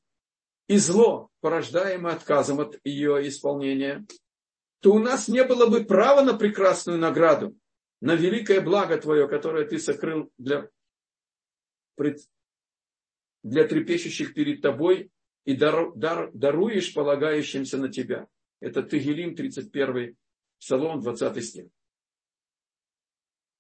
и 0.68 0.78
зло, 0.78 1.30
порождаемое 1.42 2.14
отказом 2.14 2.60
от 2.60 2.80
ее 2.84 3.28
исполнения, 3.28 4.06
то 4.80 4.94
у 4.94 5.00
нас 5.00 5.28
не 5.28 5.44
было 5.44 5.68
бы 5.68 5.84
права 5.84 6.22
на 6.22 6.34
прекрасную 6.36 6.98
награду, 6.98 7.58
на 8.00 8.16
великое 8.16 8.62
благо 8.62 8.98
Твое, 8.98 9.28
которое 9.28 9.66
Ты 9.66 9.80
сокрыл 9.80 10.32
для, 10.38 10.70
для 13.44 13.68
трепещущих 13.68 14.34
перед 14.34 14.62
Тобой 14.62 15.12
и 15.46 15.56
дар, 15.56 15.94
дар, 15.96 16.32
даруешь 16.34 16.94
полагающимся 16.94 17.78
на 17.78 17.90
Тебя. 17.90 18.28
Это 18.60 18.84
Тегелим, 18.84 19.36
31 19.36 20.16
Псалом, 20.60 21.02
20 21.02 21.44
стих. 21.44 21.66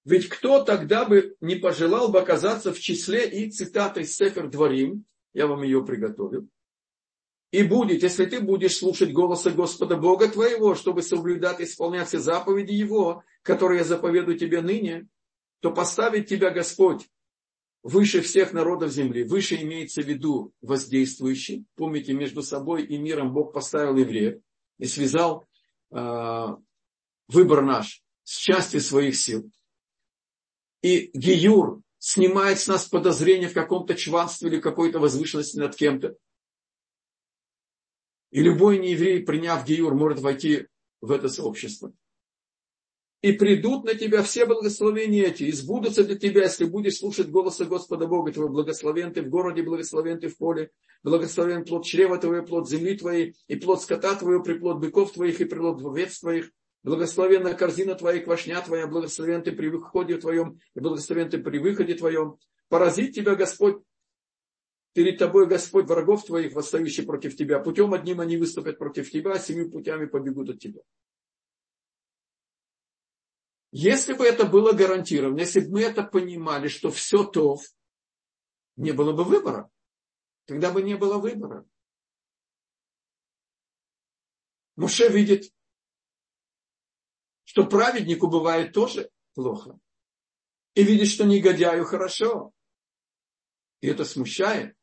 Ведь 0.03 0.29
кто 0.29 0.63
тогда 0.63 1.05
бы 1.05 1.35
не 1.41 1.55
пожелал 1.55 2.09
бы 2.09 2.19
оказаться 2.19 2.73
в 2.73 2.79
числе 2.79 3.29
и 3.29 3.51
цитаты 3.51 4.03
Сефер 4.03 4.49
Дворим, 4.49 5.05
я 5.33 5.47
вам 5.47 5.63
ее 5.63 5.85
приготовил, 5.85 6.47
и 7.51 7.63
будет, 7.63 8.01
если 8.01 8.25
ты 8.25 8.39
будешь 8.39 8.77
слушать 8.77 9.11
голоса 9.11 9.51
Господа 9.51 9.97
Бога 9.97 10.29
твоего, 10.29 10.73
чтобы 10.73 11.01
соблюдать 11.01 11.59
и 11.59 11.65
исполнять 11.65 12.07
все 12.07 12.19
заповеди 12.19 12.71
Его, 12.71 13.23
которые 13.43 13.79
я 13.79 13.83
заповедую 13.83 14.37
тебе 14.37 14.61
ныне, 14.61 15.07
то 15.59 15.71
поставит 15.71 16.27
тебя 16.27 16.49
Господь 16.49 17.09
выше 17.83 18.21
всех 18.21 18.53
народов 18.53 18.91
земли. 18.91 19.23
Выше 19.23 19.55
имеется 19.55 20.01
в 20.01 20.05
виду 20.05 20.53
воздействующий. 20.61 21.65
Помните, 21.75 22.13
между 22.13 22.41
собой 22.41 22.83
и 22.83 22.97
миром 22.97 23.33
Бог 23.33 23.53
поставил 23.53 23.97
евреев 23.97 24.39
и 24.77 24.85
связал 24.85 25.45
э, 25.91 26.47
выбор 27.27 27.63
наш 27.63 28.01
с 28.23 28.37
частью 28.37 28.79
своих 28.79 29.17
сил. 29.17 29.51
И 30.81 31.11
Гиюр 31.13 31.81
снимает 31.99 32.59
с 32.59 32.67
нас 32.67 32.85
подозрение 32.85 33.47
в 33.47 33.53
каком-то 33.53 33.95
чванстве 33.95 34.49
или 34.49 34.59
какой-то 34.59 34.99
возвышенности 34.99 35.57
над 35.57 35.75
кем-то. 35.75 36.15
И 38.31 38.41
любой 38.41 38.79
нееврей, 38.79 39.23
приняв 39.23 39.65
Гиюр, 39.65 39.93
может 39.93 40.19
войти 40.19 40.67
в 41.01 41.11
это 41.11 41.29
сообщество. 41.29 41.93
И 43.21 43.33
придут 43.33 43.83
на 43.83 43.93
тебя 43.93 44.23
все 44.23 44.47
благословения 44.47 45.25
эти, 45.25 45.43
и 45.43 45.51
сбудутся 45.51 46.03
для 46.03 46.17
тебя, 46.17 46.43
если 46.43 46.65
будешь 46.65 46.97
слушать 46.97 47.29
голоса 47.29 47.65
Господа 47.65 48.07
Бога 48.07 48.31
твоего. 48.31 48.51
Благословен 48.51 49.13
ты 49.13 49.21
в 49.21 49.29
городе, 49.29 49.61
благословен 49.61 50.19
ты 50.19 50.27
в 50.27 50.37
поле, 50.37 50.71
благословен 51.03 51.63
плод 51.63 51.85
чрева 51.85 52.17
твоего, 52.17 52.43
плод 52.43 52.67
земли 52.67 52.97
твоей, 52.97 53.35
и 53.47 53.57
плод 53.57 53.83
скота 53.83 54.15
твоего, 54.15 54.41
приплод 54.41 54.79
быков 54.79 55.13
твоих, 55.13 55.39
и 55.39 55.45
приплод 55.45 55.85
овец 55.85 56.19
твоих. 56.19 56.51
Благословенна 56.83 57.53
корзина 57.53 57.93
твоя 57.95 58.23
квашня 58.23 58.61
твоя, 58.61 58.87
благословен 58.87 59.43
ты 59.43 59.51
при 59.51 59.67
выходе 59.67 60.17
твоем, 60.17 60.59
и 60.73 60.79
благословен 60.79 61.29
ты 61.29 61.37
при 61.37 61.59
выходе 61.59 61.93
твоем. 61.93 62.37
Поразит 62.69 63.13
тебя 63.13 63.35
Господь 63.35 63.83
перед 64.93 65.19
тобой 65.19 65.47
Господь 65.47 65.85
врагов 65.85 66.25
твоих, 66.25 66.53
восстающих 66.53 67.05
против 67.05 67.35
тебя. 67.35 67.59
Путем 67.59 67.93
одним 67.93 68.19
они 68.19 68.37
выступят 68.37 68.77
против 68.77 69.11
тебя, 69.11 69.33
а 69.33 69.39
семью 69.39 69.69
путями 69.69 70.05
побегут 70.05 70.49
от 70.49 70.59
тебя. 70.59 70.81
Если 73.71 74.13
бы 74.13 74.25
это 74.25 74.45
было 74.45 74.73
гарантировано, 74.73 75.39
если 75.39 75.61
бы 75.61 75.73
мы 75.73 75.81
это 75.81 76.03
понимали, 76.03 76.67
что 76.67 76.91
все 76.91 77.23
то, 77.23 77.57
не 78.75 78.91
было 78.91 79.13
бы 79.13 79.23
выбора. 79.23 79.69
Тогда 80.45 80.71
бы 80.71 80.81
не 80.81 80.95
было 80.95 81.19
выбора. 81.19 81.65
Муше 84.75 85.07
видит, 85.07 85.53
что 87.51 87.67
праведнику 87.67 88.29
бывает 88.29 88.71
тоже 88.71 89.11
плохо. 89.33 89.77
И 90.73 90.85
видит, 90.85 91.09
что 91.09 91.25
негодяю 91.25 91.83
хорошо. 91.83 92.53
И 93.81 93.87
это 93.87 94.05
смущает. 94.05 94.77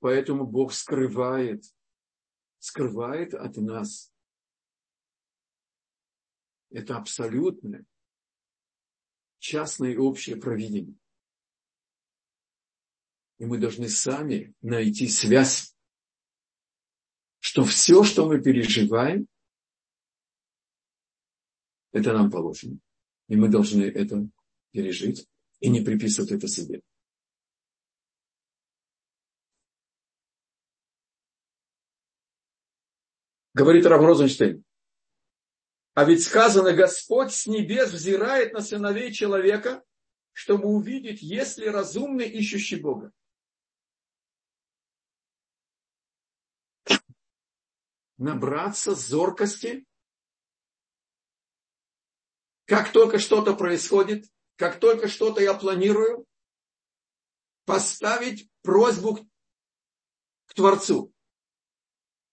Поэтому 0.00 0.46
Бог 0.46 0.74
скрывает, 0.74 1.64
скрывает 2.58 3.32
от 3.32 3.56
нас. 3.56 4.12
Это 6.68 6.98
абсолютное, 6.98 7.86
частное 9.38 9.92
и 9.92 9.96
общее 9.96 10.36
провидение. 10.36 10.98
И 13.38 13.46
мы 13.46 13.56
должны 13.56 13.88
сами 13.88 14.54
найти 14.60 15.08
связь, 15.08 15.73
что 17.54 17.62
все, 17.62 18.02
что 18.02 18.26
мы 18.26 18.42
переживаем, 18.42 19.28
это 21.92 22.12
нам 22.12 22.28
положено. 22.28 22.80
И 23.28 23.36
мы 23.36 23.48
должны 23.48 23.84
это 23.84 24.28
пережить 24.72 25.28
и 25.60 25.68
не 25.68 25.80
приписывать 25.80 26.32
это 26.32 26.48
себе. 26.48 26.82
Говорит 33.52 33.86
Рав 33.86 34.02
Розенштейн. 34.02 34.64
А 35.94 36.04
ведь 36.04 36.24
сказано, 36.24 36.72
Господь 36.72 37.32
с 37.32 37.46
небес 37.46 37.92
взирает 37.92 38.52
на 38.52 38.62
сыновей 38.62 39.12
человека, 39.12 39.84
чтобы 40.32 40.66
увидеть, 40.66 41.22
есть 41.22 41.58
ли 41.58 41.68
разумный, 41.68 42.28
ищущий 42.28 42.80
Бога. 42.80 43.12
Набраться 48.16 48.94
зоркости, 48.94 49.84
как 52.66 52.92
только 52.92 53.18
что-то 53.18 53.54
происходит, 53.54 54.26
как 54.56 54.78
только 54.80 55.08
что-то 55.08 55.40
я 55.40 55.54
планирую, 55.54 56.24
поставить 57.64 58.48
просьбу 58.62 59.18
к 60.46 60.54
Творцу. 60.54 61.12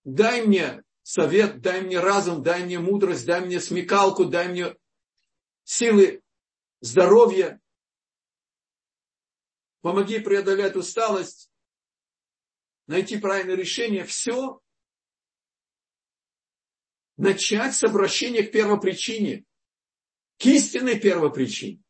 Дай 0.03 0.45
мне 0.45 0.83
совет, 1.03 1.61
дай 1.61 1.81
мне 1.81 1.99
разум, 1.99 2.43
дай 2.43 2.63
мне 2.63 2.79
мудрость, 2.79 3.25
дай 3.25 3.41
мне 3.41 3.59
смекалку, 3.59 4.25
дай 4.25 4.47
мне 4.49 4.75
силы, 5.63 6.23
здоровье. 6.79 7.59
Помоги 9.81 10.19
преодолеть 10.19 10.75
усталость, 10.75 11.49
найти 12.87 13.17
правильное 13.19 13.55
решение. 13.55 14.05
Все 14.05 14.61
начать 17.21 17.75
с 17.75 17.83
обращения 17.83 18.43
к 18.43 18.51
первопричине, 18.51 19.45
к 20.37 20.45
истинной 20.45 20.99
первопричине. 20.99 21.81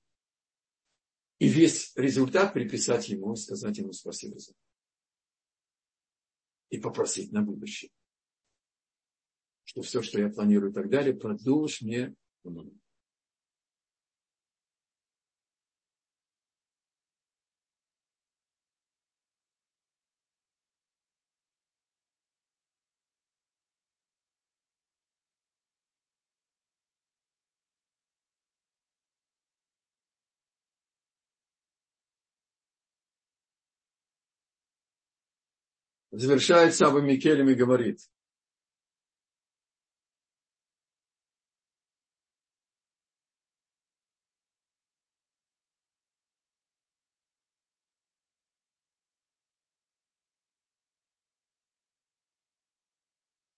И 1.39 1.47
весь 1.47 1.91
результат 1.95 2.53
приписать 2.53 3.09
ему, 3.09 3.35
сказать 3.35 3.77
ему 3.77 3.93
спасибо 3.93 4.37
за 4.37 4.53
И 6.69 6.77
попросить 6.77 7.31
на 7.31 7.41
будущее 7.41 7.91
что 9.71 9.81
все, 9.83 10.01
что 10.01 10.19
я 10.19 10.27
планирую 10.27 10.71
и 10.71 10.73
так 10.73 10.89
далее, 10.89 11.13
продолжь 11.13 11.81
мне 11.81 12.13
помогать. 12.43 12.80
Завершает 36.11 36.75
Саба 36.75 37.01
Микелем 37.01 37.49
и 37.49 37.55
говорит, 37.55 37.99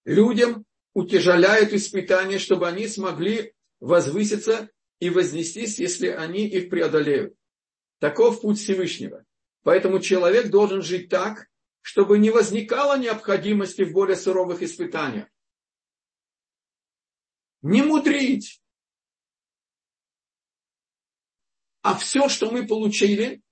людям 0.06 0.66
утяжеляют 0.94 1.74
испытания, 1.74 2.38
чтобы 2.38 2.68
они 2.68 2.88
смогли 2.88 3.54
возвыситься 3.80 4.70
и 5.00 5.10
вознестись, 5.10 5.80
если 5.80 6.08
они 6.08 6.48
их 6.48 6.70
преодолеют. 6.70 7.36
Таков 8.00 8.42
путь 8.42 8.60
Всевышнего. 8.60 9.26
Поэтому 9.64 10.00
человек 10.00 10.50
должен 10.50 10.82
жить 10.82 11.10
так, 11.10 11.50
чтобы 11.84 12.18
не 12.18 12.32
возникало 12.32 12.98
необходимости 12.98 13.84
в 13.84 13.92
более 13.92 14.16
суровых 14.16 14.62
испытаниях. 14.64 15.28
Не 17.62 17.84
мудрить. 17.84 18.64
А 21.82 21.96
все, 21.96 22.30
что 22.30 22.50
мы 22.50 22.66
получили, 22.66 23.44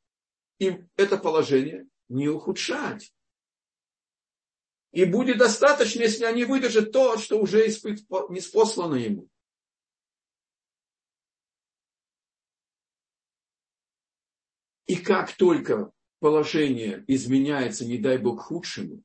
и 0.59 0.82
это 0.95 1.17
положение 1.17 1.88
не 2.07 2.29
ухудшать. 2.29 3.13
И 4.91 5.03
будет 5.03 5.38
достаточно, 5.38 6.01
если 6.01 6.23
они 6.23 6.45
выдержат 6.45 6.93
то, 6.93 7.17
что 7.17 7.38
уже 7.38 7.67
не 7.67 8.39
спослано 8.39 8.95
ему. 8.95 9.29
И 14.86 14.95
как 14.95 15.36
только 15.36 15.91
положение 16.22 17.03
изменяется, 17.07 17.84
не 17.84 17.97
дай 17.97 18.19
Бог, 18.19 18.41
худшему, 18.41 19.03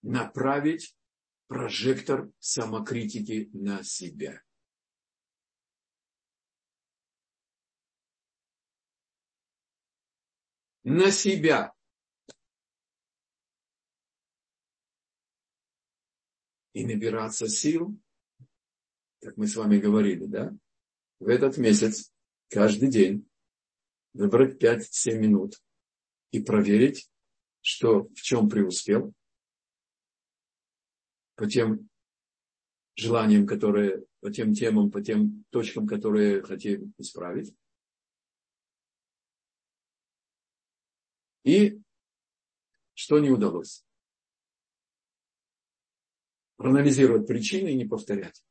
направить 0.00 0.96
прожектор 1.48 2.30
самокритики 2.38 3.50
на 3.52 3.82
себя. 3.82 4.44
На 10.84 11.10
себя. 11.10 11.74
И 16.74 16.86
набираться 16.86 17.48
сил, 17.48 17.98
как 19.20 19.36
мы 19.36 19.48
с 19.48 19.56
вами 19.56 19.78
говорили, 19.78 20.26
да, 20.26 20.56
в 21.18 21.26
этот 21.26 21.56
месяц, 21.58 22.12
каждый 22.48 22.88
день, 22.88 23.27
выбрать 24.12 24.62
5-7 24.62 25.14
минут 25.18 25.62
и 26.30 26.40
проверить, 26.40 27.10
что 27.60 28.04
в 28.08 28.16
чем 28.16 28.48
преуспел, 28.48 29.12
по 31.34 31.46
тем 31.46 31.88
желаниям, 32.96 33.46
которые, 33.46 34.04
по 34.20 34.30
тем 34.30 34.52
темам, 34.54 34.90
по 34.90 35.00
тем 35.00 35.44
точкам, 35.50 35.86
которые 35.86 36.42
хотим 36.42 36.92
исправить. 36.98 37.54
И 41.44 41.80
что 42.94 43.20
не 43.20 43.30
удалось. 43.30 43.86
Проанализировать 46.56 47.28
причины 47.28 47.68
и 47.68 47.76
не 47.76 47.84
повторять. 47.84 48.44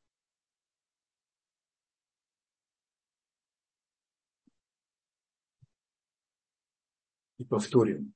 Повторим. 7.48 8.14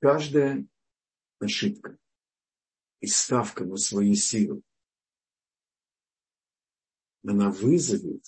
Каждая 0.00 0.66
ошибка 1.38 1.96
и 3.00 3.06
ставка 3.06 3.64
на 3.64 3.76
свои 3.76 4.14
силы, 4.14 4.62
она 7.24 7.50
вызовет 7.50 8.24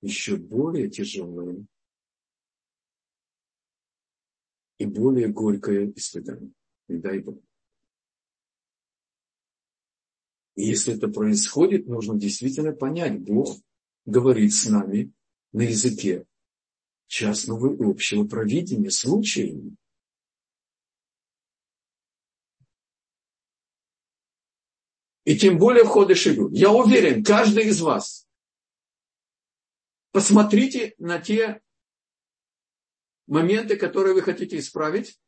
еще 0.00 0.36
более 0.36 0.88
тяжелое 0.88 1.66
и 4.78 4.86
более 4.86 5.28
горькое 5.28 5.92
испытание. 5.96 6.52
Не 6.88 6.98
дай 6.98 7.18
Бог. 7.18 7.42
И 10.54 10.62
если 10.62 10.96
это 10.96 11.08
происходит, 11.08 11.86
нужно 11.86 12.18
действительно 12.18 12.72
понять, 12.72 13.20
Бог 13.20 13.60
говорит 14.08 14.54
с 14.54 14.66
нами 14.66 15.12
на 15.52 15.62
языке 15.62 16.26
частного 17.06 17.74
и 17.74 17.88
общего 17.88 18.24
провидения 18.26 18.90
случаями. 18.90 19.76
И 25.24 25.36
тем 25.36 25.58
более 25.58 25.84
в 25.84 25.88
ходе 25.88 26.14
Шигу. 26.14 26.48
Я 26.50 26.70
уверен, 26.70 27.22
каждый 27.22 27.64
из 27.64 27.82
вас, 27.82 28.26
посмотрите 30.10 30.94
на 30.96 31.20
те 31.20 31.60
моменты, 33.26 33.76
которые 33.76 34.14
вы 34.14 34.22
хотите 34.22 34.58
исправить. 34.58 35.20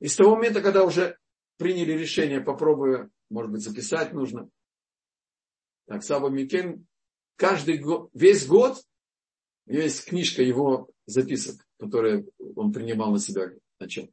И 0.00 0.08
с 0.08 0.16
того 0.16 0.36
момента, 0.36 0.62
когда 0.62 0.84
уже 0.84 1.18
приняли 1.58 1.92
решение, 1.92 2.40
попробую, 2.40 3.12
может 3.28 3.52
быть, 3.52 3.60
записать 3.60 4.14
нужно. 4.14 4.48
Так, 5.86 6.02
Саба 6.02 6.28
Микен 6.28 6.86
каждый 7.36 7.78
год, 7.78 8.10
весь 8.14 8.46
год 8.46 8.82
есть 9.66 10.06
книжка 10.06 10.42
его 10.42 10.90
записок, 11.06 11.66
которые 11.78 12.26
он 12.56 12.72
принимал 12.72 13.12
на 13.12 13.18
себя 13.18 13.50
начал. 13.78 14.12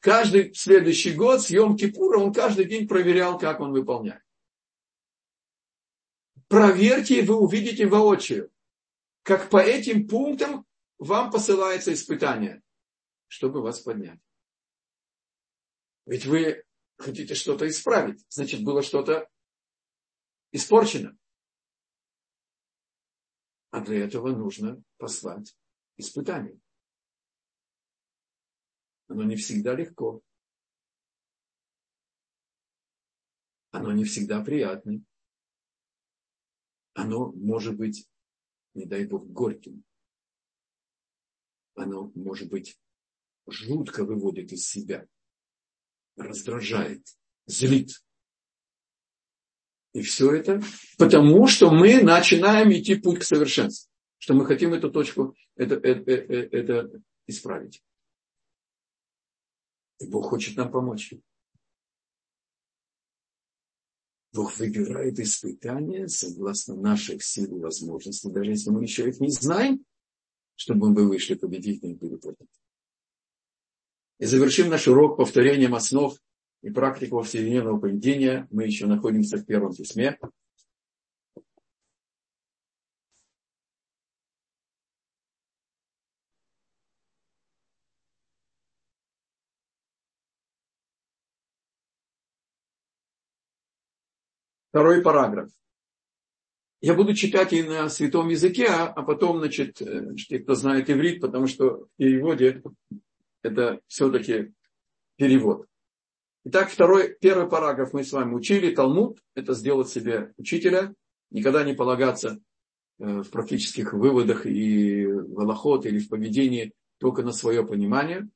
Каждый 0.00 0.54
следующий 0.54 1.14
год 1.14 1.42
с 1.42 1.50
Йом 1.50 1.76
Кипура 1.76 2.18
он 2.18 2.32
каждый 2.32 2.64
день 2.64 2.88
проверял, 2.88 3.38
как 3.38 3.60
он 3.60 3.72
выполняет. 3.72 4.22
Проверьте, 6.48 7.20
и 7.20 7.22
вы 7.22 7.36
увидите 7.36 7.86
воочию, 7.86 8.50
как 9.22 9.50
по 9.50 9.58
этим 9.58 10.08
пунктам 10.08 10.66
вам 10.98 11.30
посылается 11.30 11.92
испытание, 11.92 12.62
чтобы 13.28 13.62
вас 13.62 13.80
поднять. 13.80 14.18
Ведь 16.06 16.26
вы 16.26 16.64
хотите 16.98 17.34
что-то 17.34 17.68
исправить. 17.68 18.24
Значит, 18.28 18.64
было 18.64 18.82
что-то 18.82 19.28
испорчено. 20.52 21.16
А 23.70 23.80
для 23.80 24.04
этого 24.04 24.34
нужно 24.34 24.82
послать 24.96 25.56
испытание. 25.96 26.60
Оно 29.08 29.24
не 29.24 29.36
всегда 29.36 29.74
легко. 29.74 30.22
Оно 33.70 33.92
не 33.92 34.04
всегда 34.04 34.42
приятно. 34.44 35.04
Оно 36.94 37.32
может 37.32 37.76
быть, 37.76 38.08
не 38.74 38.86
дай 38.86 39.06
Бог, 39.06 39.26
горьким. 39.28 39.84
Оно 41.74 42.10
может 42.14 42.50
быть 42.50 42.80
жутко 43.46 44.04
выводит 44.04 44.52
из 44.52 44.68
себя 44.68 45.08
раздражает, 46.16 47.06
злит. 47.46 47.90
И 49.92 50.02
все 50.02 50.32
это 50.32 50.62
потому, 50.98 51.46
что 51.48 51.70
мы 51.70 52.02
начинаем 52.02 52.72
идти 52.72 52.94
путь 52.94 53.20
к 53.20 53.24
совершенству. 53.24 53.90
Что 54.18 54.34
мы 54.34 54.46
хотим 54.46 54.74
эту 54.74 54.90
точку, 54.90 55.34
это, 55.56 55.76
это, 55.76 56.10
это, 56.10 56.56
это 56.56 57.02
исправить. 57.26 57.82
И 59.98 60.06
Бог 60.06 60.26
хочет 60.26 60.56
нам 60.56 60.70
помочь. 60.70 61.14
Бог 64.32 64.56
выбирает 64.58 65.18
испытания 65.18 66.06
согласно 66.06 66.76
наших 66.76 67.24
сил 67.24 67.56
и 67.56 67.60
возможностей, 67.60 68.30
даже 68.30 68.50
если 68.50 68.70
мы 68.70 68.82
еще 68.84 69.08
их 69.08 69.18
не 69.18 69.30
знаем, 69.30 69.84
чтобы 70.54 70.90
мы 70.90 71.08
вышли 71.08 71.34
победителями 71.34 71.94
и 71.94 71.96
были 71.96 72.16
подняты. 72.16 72.46
И 74.18 74.26
завершим 74.26 74.68
наш 74.68 74.86
урок 74.86 75.16
повторением 75.16 75.74
основ 75.74 76.16
и 76.62 76.70
практик 76.70 77.10
повседневного 77.10 77.78
поведения. 77.78 78.46
Мы 78.50 78.64
еще 78.64 78.86
находимся 78.86 79.38
в 79.38 79.46
первом 79.46 79.74
письме. 79.74 80.18
Второй 94.70 95.02
параграф. 95.02 95.50
Я 96.80 96.94
буду 96.94 97.12
читать 97.14 97.52
и 97.52 97.62
на 97.62 97.88
святом 97.88 98.28
языке, 98.28 98.68
а, 98.68 98.86
а 98.86 99.02
потом, 99.02 99.38
значит, 99.38 99.82
э, 99.82 100.14
те, 100.14 100.38
кто 100.38 100.54
знает 100.54 100.88
иврит, 100.88 101.20
потому 101.20 101.46
что 101.46 101.86
в 101.86 101.88
переводе 101.96 102.62
это 103.42 103.80
все-таки 103.88 104.52
перевод. 105.16 105.66
Итак, 106.42 106.70
второй, 106.70 107.14
первый 107.20 107.50
параграф 107.50 107.92
мы 107.92 108.02
с 108.02 108.12
вами 108.12 108.32
учили. 108.32 108.74
Талмуд– 108.74 109.22
это 109.34 109.52
сделать 109.52 109.90
себе 109.90 110.32
учителя, 110.38 110.94
никогда 111.30 111.64
не 111.64 111.74
полагаться 111.74 112.40
в 112.98 113.28
практических 113.28 113.92
выводах 113.92 114.46
и 114.46 115.04
в 115.06 115.38
аллахот 115.38 115.84
или 115.84 115.98
в 115.98 116.08
поведении 116.08 116.72
только 116.98 117.22
на 117.22 117.32
свое 117.32 117.66
понимание. 117.66 118.26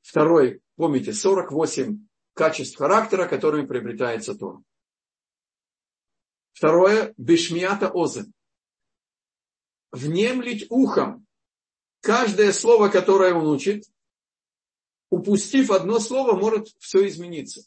Второй, 0.00 0.62
помните, 0.76 1.12
48 1.12 2.06
качеств 2.32 2.78
характера, 2.78 3.28
которыми 3.28 3.66
приобретается 3.66 4.34
Тора. 4.34 4.62
Второе, 6.54 7.12
бешмията 7.18 7.90
озен. 7.90 8.32
Внемлить 9.92 10.66
ухом 10.70 11.26
каждое 12.00 12.52
слово, 12.52 12.88
которое 12.88 13.34
он 13.34 13.46
учит, 13.46 13.84
упустив 15.10 15.70
одно 15.70 15.98
слово, 16.00 16.38
может 16.38 16.68
все 16.78 17.06
измениться. 17.06 17.62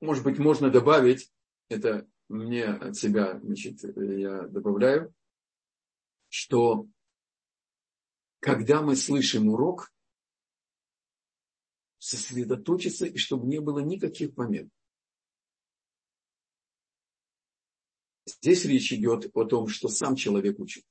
Может 0.00 0.24
быть, 0.24 0.38
можно 0.38 0.70
добавить, 0.70 1.32
это 1.68 2.08
мне 2.28 2.66
от 2.66 2.96
себя, 2.96 3.40
значит, 3.40 3.82
я 3.82 4.42
добавляю, 4.42 5.12
что 6.28 6.86
когда 8.38 8.80
мы 8.82 8.94
слышим 8.94 9.48
урок, 9.48 9.92
сосредоточиться, 11.98 13.06
и 13.06 13.18
чтобы 13.18 13.46
не 13.48 13.60
было 13.60 13.80
никаких 13.80 14.34
помех. 14.34 14.68
Здесь 18.40 18.64
речь 18.64 18.92
идет 18.92 19.30
о 19.34 19.44
том, 19.44 19.68
что 19.68 19.88
сам 19.88 20.16
человек 20.16 20.58
учит. 20.58 20.84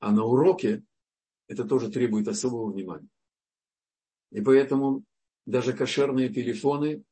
А 0.00 0.10
на 0.10 0.24
уроке 0.24 0.82
это 1.46 1.64
тоже 1.64 1.90
требует 1.90 2.28
особого 2.28 2.72
внимания. 2.72 3.08
И 4.30 4.40
поэтому 4.40 5.04
даже 5.46 5.72
кошерные 5.72 6.28
телефоны 6.30 7.04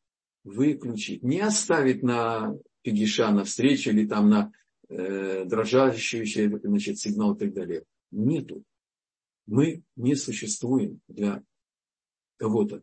выключить. 0.43 1.22
Не 1.22 1.41
оставить 1.41 2.03
на 2.03 2.57
пигиша, 2.83 3.31
на 3.31 3.45
встречу 3.45 3.91
или 3.91 4.07
там 4.07 4.31
на 4.31 4.53
э, 4.89 5.45
дрожащий 5.45 6.24
значит, 6.24 6.99
сигнал 6.99 7.35
и 7.35 7.39
так 7.39 7.53
далее. 7.53 7.85
Нету. 8.11 8.64
Мы 9.47 9.83
не 9.97 10.14
существуем 10.14 11.01
для 11.09 11.43
кого-то, 12.37 12.83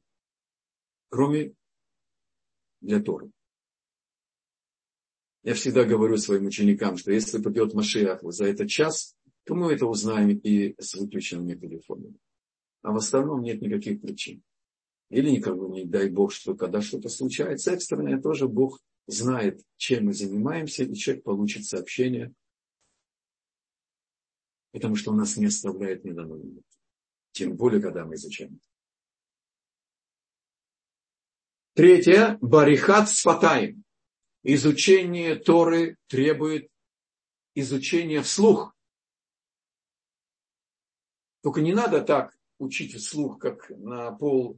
кроме 1.10 1.54
для 2.82 3.02
Торы. 3.02 3.32
Я 5.48 5.54
всегда 5.54 5.86
говорю 5.86 6.18
своим 6.18 6.48
ученикам, 6.48 6.98
что 6.98 7.14
если 7.14 7.42
придет 7.42 7.74
Машиах 7.74 8.20
за 8.22 8.48
этот 8.48 8.68
час, 8.68 9.16
то 9.46 9.56
мы 9.56 9.72
это 9.72 9.86
узнаем 9.86 10.38
и 10.40 10.76
с 10.78 10.94
выключенными 10.96 11.56
телефонами. 11.56 12.18
А 12.82 12.92
в 12.92 12.98
остальном 12.98 13.44
нет 13.44 13.62
никаких 13.62 14.02
причин. 14.02 14.44
Или 15.10 15.30
никого 15.30 15.74
не 15.74 15.86
дай 15.86 16.10
Бог, 16.10 16.34
что 16.34 16.54
когда 16.54 16.82
что-то 16.82 17.08
случается 17.08 17.72
экстренное, 17.72 18.22
тоже 18.22 18.50
Бог 18.50 18.82
знает, 19.08 19.62
чем 19.78 20.08
мы 20.08 20.14
занимаемся, 20.14 20.84
и 20.84 20.94
человек 20.94 21.24
получит 21.24 21.64
сообщение, 21.64 22.34
потому 24.74 24.98
что 24.98 25.12
он 25.12 25.18
нас 25.18 25.38
не 25.38 25.46
оставляет 25.46 26.04
ни 26.04 26.12
на 26.12 26.26
минуту. 26.26 26.62
Тем 27.32 27.56
более, 27.56 27.82
когда 27.82 28.04
мы 28.04 28.16
изучаем. 28.16 28.60
Третье. 31.74 32.38
Барихат 32.42 33.08
сфатаем 33.08 33.86
изучение 34.48 35.36
Торы 35.36 35.98
требует 36.08 36.72
изучения 37.54 38.22
вслух. 38.22 38.74
Только 41.42 41.62
не 41.62 41.74
надо 41.74 42.02
так 42.02 42.38
учить 42.58 42.96
вслух, 42.96 43.40
как 43.40 43.70
на 43.70 44.12
пол 44.14 44.58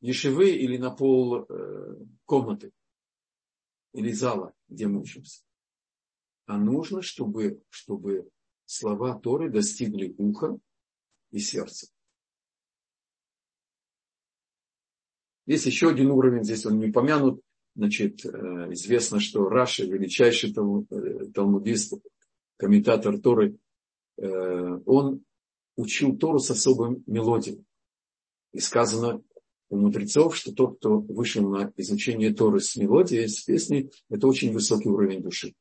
ешевы 0.00 0.50
или 0.50 0.78
на 0.78 0.90
пол 0.90 1.44
э, 1.48 1.96
комнаты 2.24 2.72
или 3.92 4.10
зала, 4.10 4.54
где 4.68 4.86
мы 4.86 5.02
учимся. 5.02 5.42
А 6.46 6.56
нужно, 6.56 7.02
чтобы, 7.02 7.62
чтобы 7.68 8.30
слова 8.64 9.18
Торы 9.18 9.50
достигли 9.50 10.14
уха 10.16 10.58
и 11.30 11.38
сердца. 11.38 11.88
Есть 15.44 15.66
еще 15.66 15.90
один 15.90 16.10
уровень, 16.10 16.44
здесь 16.44 16.64
он 16.64 16.78
не 16.78 16.86
упомянут, 16.86 17.44
Значит, 17.74 18.24
э, 18.26 18.28
известно, 18.72 19.18
что 19.18 19.48
Раша, 19.48 19.84
величайший 19.84 20.50
э, 20.50 21.26
талмудист, 21.32 21.94
комментатор 22.58 23.18
Торы, 23.18 23.56
э, 24.18 24.78
он 24.84 25.24
учил 25.76 26.16
Тору 26.18 26.38
с 26.38 26.50
особым 26.50 27.02
мелодией. 27.06 27.64
И 28.52 28.60
сказано 28.60 29.22
у 29.70 29.76
мудрецов, 29.76 30.36
что 30.36 30.52
тот, 30.52 30.78
кто 30.78 30.98
вышел 31.00 31.48
на 31.48 31.72
изучение 31.76 32.34
Торы 32.34 32.60
с 32.60 32.76
мелодией, 32.76 33.26
с 33.26 33.42
песней, 33.42 33.90
это 34.10 34.26
очень 34.26 34.52
высокий 34.52 34.90
уровень 34.90 35.22
души. 35.22 35.54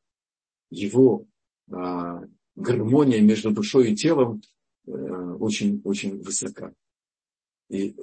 Его 0.69 1.25
а, 1.71 2.25
гармония 2.55 3.21
между 3.21 3.51
душой 3.51 3.91
и 3.91 3.95
телом 3.95 4.41
очень, 4.85 5.79
очень 5.85 6.21
высока. 6.21 6.73
И 7.69 7.95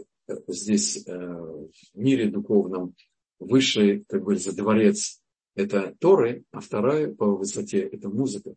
здесь 0.47 1.05
в 1.05 1.69
мире 1.93 2.31
духовном 2.31 2.95
высший, 3.39 4.05
как 4.05 4.23
говорится, 4.23 4.55
дворец– 4.55 5.23
это 5.55 5.95
Торы, 6.01 6.45
а 6.51 6.61
вторая 6.61 7.13
по 7.13 7.27
высоте– 7.37 7.81
это 7.93 8.09
музыка. 8.09 8.55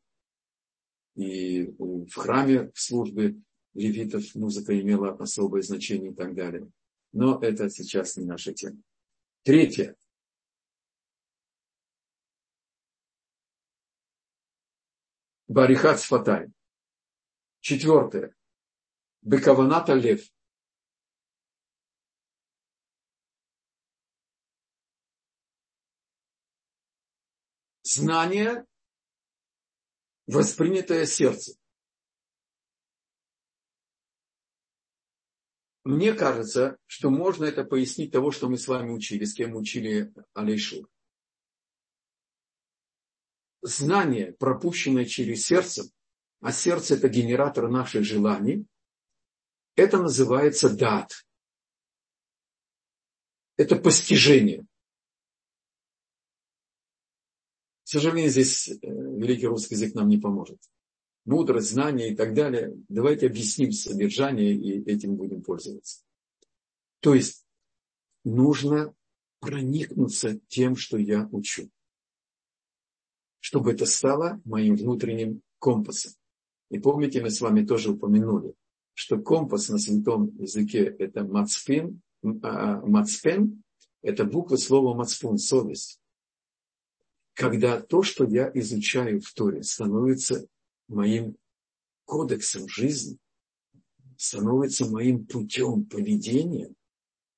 И 1.16 1.66
в 1.78 2.14
храме, 2.14 2.72
в 2.74 2.80
службе 2.80 3.36
левитов 3.74 4.36
музыка 4.36 4.80
имела 4.80 5.16
особое 5.16 5.62
значение 5.62 6.12
и 6.12 6.16
так 6.16 6.36
далее. 6.36 6.70
Но 7.14 7.40
это 7.42 7.70
сейчас 7.70 8.18
не 8.18 8.26
наша 8.26 8.54
тема. 8.54 8.82
Третье. 9.44 9.96
Барихат 15.48 16.00
Сфатай. 16.00 16.50
Четвертое. 17.60 18.34
Бекаваната 19.22 19.94
лев. 19.94 20.32
Знание, 27.94 28.66
воспринятое 30.28 31.06
сердцем. 31.06 31.56
Мне 35.84 36.14
кажется, 36.14 36.78
что 36.86 37.10
можно 37.10 37.46
это 37.46 37.64
пояснить 37.64 38.12
того, 38.12 38.32
что 38.32 38.48
мы 38.48 38.58
с 38.58 38.68
вами 38.68 38.92
учили, 38.92 39.26
с 39.26 39.34
кем 39.34 39.56
учили 39.56 40.14
Алейшур. 40.34 40.88
Знание, 43.64 44.34
пропущенное 44.34 45.06
через 45.06 45.46
сердце, 45.46 45.84
а 46.40 46.52
сердце 46.52 46.96
это 46.96 47.10
генератор 47.10 47.70
наших 47.70 48.04
желаний, 48.04 48.66
это 49.76 49.98
называется 49.98 50.70
дат. 50.70 51.26
Это 53.58 53.76
постижение. 53.76 54.66
Сожалению, 57.92 58.32
здесь 58.32 58.70
э, 58.70 58.78
великий 58.82 59.48
русский 59.48 59.76
язык 59.76 59.96
нам 59.96 60.08
не 60.08 60.18
поможет. 60.18 60.60
Мудрость, 61.26 61.72
знание 61.72 62.14
и 62.14 62.16
так 62.16 62.34
далее. 62.34 62.74
Давайте 62.88 63.28
объясним 63.28 63.74
содержание 63.74 64.54
и 64.54 64.82
этим 64.90 65.16
будем 65.16 65.44
пользоваться. 65.44 66.02
То 67.02 67.14
есть 67.14 67.46
нужно 68.24 68.96
проникнуться 69.40 70.40
тем, 70.48 70.76
что 70.76 70.98
я 70.98 71.28
учу. 71.32 71.70
Чтобы 73.40 73.74
это 73.74 73.86
стало 73.86 74.40
моим 74.46 74.76
внутренним 74.76 75.42
компасом. 75.60 76.14
И 76.70 76.80
помните, 76.80 77.22
мы 77.22 77.30
с 77.30 77.42
вами 77.42 77.66
тоже 77.66 77.92
упомянули, 77.92 78.54
что 78.94 79.20
компас 79.20 79.68
на 79.70 79.78
святом 79.78 80.34
языке 80.38 80.86
это 80.86 81.26
мацпин, 81.26 82.02
а, 82.24 82.80
мацпен, 82.86 83.64
это 84.02 84.24
буквы 84.24 84.58
слова 84.58 84.96
мацпун, 84.96 85.38
совесть 85.38 86.01
когда 87.34 87.80
то, 87.80 88.04
что 88.04 88.26
я 88.26 88.52
изучаю 88.54 89.22
в 89.22 89.34
Торе, 89.34 89.64
становится 89.64 90.46
моим 90.88 91.38
кодексом 92.06 92.68
жизни, 92.68 93.18
становится 94.18 94.86
моим 94.86 95.26
путем 95.26 95.86
поведения, 95.86 96.74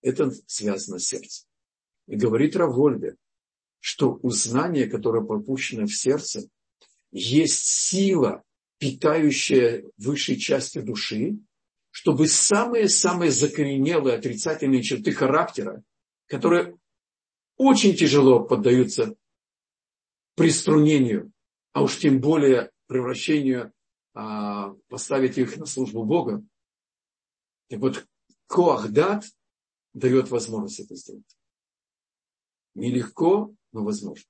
это 0.02 0.32
связано 0.48 1.00
с 1.00 1.06
сердцем. 1.06 1.48
И 2.08 2.16
говорит 2.16 2.56
Равольбе, 2.56 3.16
что 3.80 4.20
у 4.22 4.30
знания, 4.30 4.88
которое 4.88 5.26
пропущено 5.26 5.86
в 5.86 5.96
сердце, 5.96 6.50
есть 7.12 7.66
сила, 7.66 8.44
питающая 8.80 9.86
высшей 9.98 10.38
части 10.38 10.82
души, 10.82 11.38
чтобы 11.91 12.28
самые-самые 12.28 13.32
закоренелые 13.32 14.18
отрицательные 14.18 14.82
черты 14.82 15.12
характера, 15.12 15.84
которые 16.26 16.78
очень 17.56 17.96
тяжело 17.96 18.44
поддаются 18.44 19.16
приструнению, 20.36 21.32
а 21.72 21.84
уж 21.84 21.98
тем 21.98 22.20
более 22.20 22.72
превращению, 22.88 23.74
а, 24.14 24.74
поставить 24.90 25.38
их 25.38 25.58
на 25.58 25.66
службу 25.66 26.04
Бога. 26.04 26.44
Так 27.70 27.80
вот, 27.80 28.08
Коахдат 28.48 29.26
дает 29.94 30.30
возможность 30.30 30.80
это 30.80 30.96
сделать. 30.96 31.38
Нелегко, 32.76 33.54
но 33.72 33.84
возможно. 33.84 34.26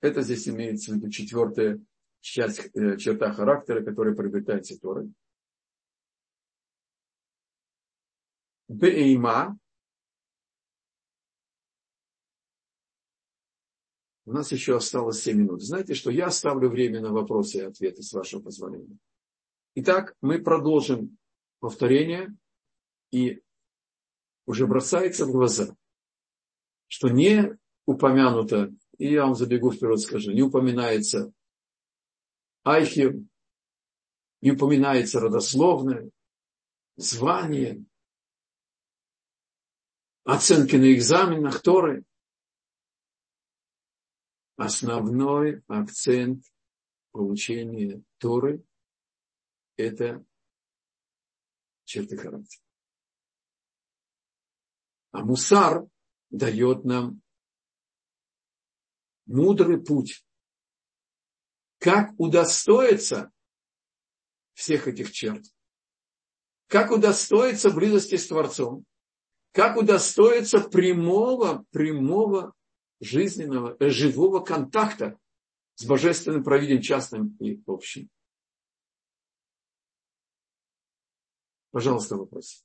Это 0.00 0.22
здесь 0.22 0.48
имеется 0.48 0.92
в 0.92 0.96
виду 0.96 1.10
четвертая 1.10 1.80
часть, 2.20 2.70
э, 2.74 2.96
черта 2.96 3.32
характера, 3.32 3.82
которая 3.82 4.14
приобретается 4.14 4.78
Торой. 4.78 5.12
Бейма. 8.68 9.58
У 14.26 14.32
нас 14.32 14.52
еще 14.52 14.76
осталось 14.76 15.22
7 15.22 15.36
минут. 15.36 15.62
Знаете, 15.62 15.94
что 15.94 16.10
я 16.10 16.26
оставлю 16.26 16.68
время 16.68 17.00
на 17.00 17.12
вопросы 17.12 17.58
и 17.58 17.62
ответы, 17.62 18.02
с 18.02 18.12
вашего 18.12 18.40
позволения. 18.40 18.98
Итак, 19.74 20.14
мы 20.20 20.42
продолжим 20.42 21.18
повторение, 21.60 22.34
и 23.10 23.42
уже 24.46 24.66
бросается 24.66 25.26
в 25.26 25.32
глаза, 25.32 25.76
что 26.88 27.08
не 27.08 27.56
упомянуто, 27.86 28.74
и 28.98 29.12
я 29.12 29.24
вам 29.24 29.34
забегу 29.34 29.72
вперед 29.72 30.00
скажу, 30.00 30.32
не 30.32 30.42
упоминается 30.42 31.32
Айхер, 32.64 33.16
не 34.40 34.52
упоминается 34.52 35.20
родословное, 35.20 36.10
звание, 36.96 37.84
оценки 40.24 40.76
на 40.76 40.92
экзаменах 40.92 41.60
Торы. 41.60 42.04
Основной 44.56 45.62
акцент 45.66 46.44
получения 47.10 48.02
Торы– 48.18 48.64
это 49.76 50.24
черты 51.84 52.16
характера. 52.16 52.62
А 55.10 55.24
мусар 55.24 55.86
дает 56.30 56.84
нам 56.84 57.20
мудрый 59.26 59.82
путь. 59.82 60.24
Как 61.78 62.12
удостоиться 62.18 63.32
всех 64.52 64.88
этих 64.88 65.12
черт? 65.12 65.44
Как 66.68 66.90
удостоиться 66.90 67.70
близости 67.70 68.16
с 68.16 68.26
Творцом? 68.28 68.84
Как 69.52 69.76
удостоиться 69.76 70.60
прямого, 70.60 71.64
прямого 71.70 72.54
жизненного, 73.04 73.76
э, 73.78 73.90
живого 73.90 74.40
контакта 74.40 75.18
с 75.74 75.84
божественным 75.84 76.42
провидением 76.42 76.82
частным 76.82 77.36
и 77.40 77.62
общим? 77.66 78.08
Пожалуйста, 81.70 82.16
вопрос. 82.16 82.64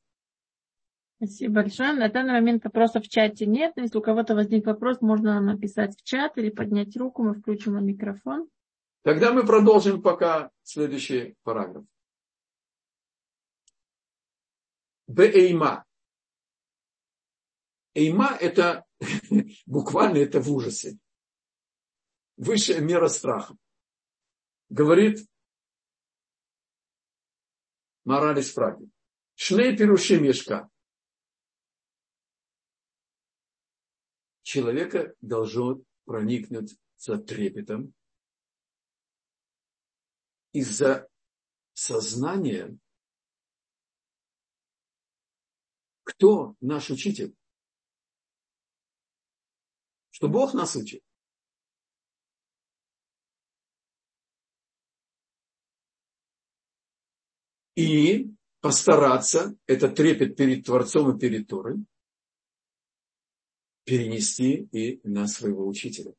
Спасибо 1.18 1.56
большое. 1.56 1.94
На 1.94 2.08
данный 2.10 2.34
момент 2.34 2.64
вопросов 2.64 3.04
в 3.04 3.10
чате 3.10 3.46
нет. 3.46 3.74
Если 3.76 3.98
у 3.98 4.02
кого-то 4.02 4.36
возник 4.36 4.66
вопрос, 4.66 5.02
можно 5.02 5.42
написать 5.42 6.00
в 6.00 6.04
чат 6.04 6.38
или 6.38 6.50
поднять 6.50 6.96
руку, 6.96 7.24
мы 7.24 7.34
включим 7.34 7.84
микрофон. 7.86 8.48
Тогда 9.02 9.34
мы 9.34 9.46
продолжим 9.46 10.02
пока 10.02 10.52
следующий 10.64 11.36
параграф. 11.44 11.84
Бейма. 15.08 15.86
Эйма– 17.94 18.38
это 18.42 18.86
буквально 19.66 20.18
это 20.18 20.40
в 20.40 20.52
ужасе. 20.52 20.98
Высшая 22.38 22.80
мера 22.82 23.08
страха. 23.08 23.58
Говорит 24.70 25.28
Моралис 28.06 28.52
Праги. 28.52 28.90
Шней 29.36 29.76
пируши 29.76 30.20
мешка. 30.20 30.70
Человека 34.42 35.14
должен 35.22 35.86
проникнуть 36.06 36.78
за 36.98 37.18
трепетом 37.18 37.94
из-за 40.54 41.08
сознания, 41.74 42.78
кто 46.04 46.56
наш 46.60 46.90
учитель 46.90 47.36
что 50.20 50.28
Бог 50.28 50.54
нас 50.54 50.76
учит. 50.76 51.02
И 57.76 58.30
постараться 58.60 59.58
этот 59.66 59.96
трепет 59.96 60.36
перед 60.36 60.66
Творцом 60.66 61.16
и 61.16 61.20
перед 61.20 61.48
Торой 61.48 61.86
перенести 63.86 64.68
и 64.74 65.00
на 65.08 65.26
своего 65.26 65.66
учителя. 65.66 66.12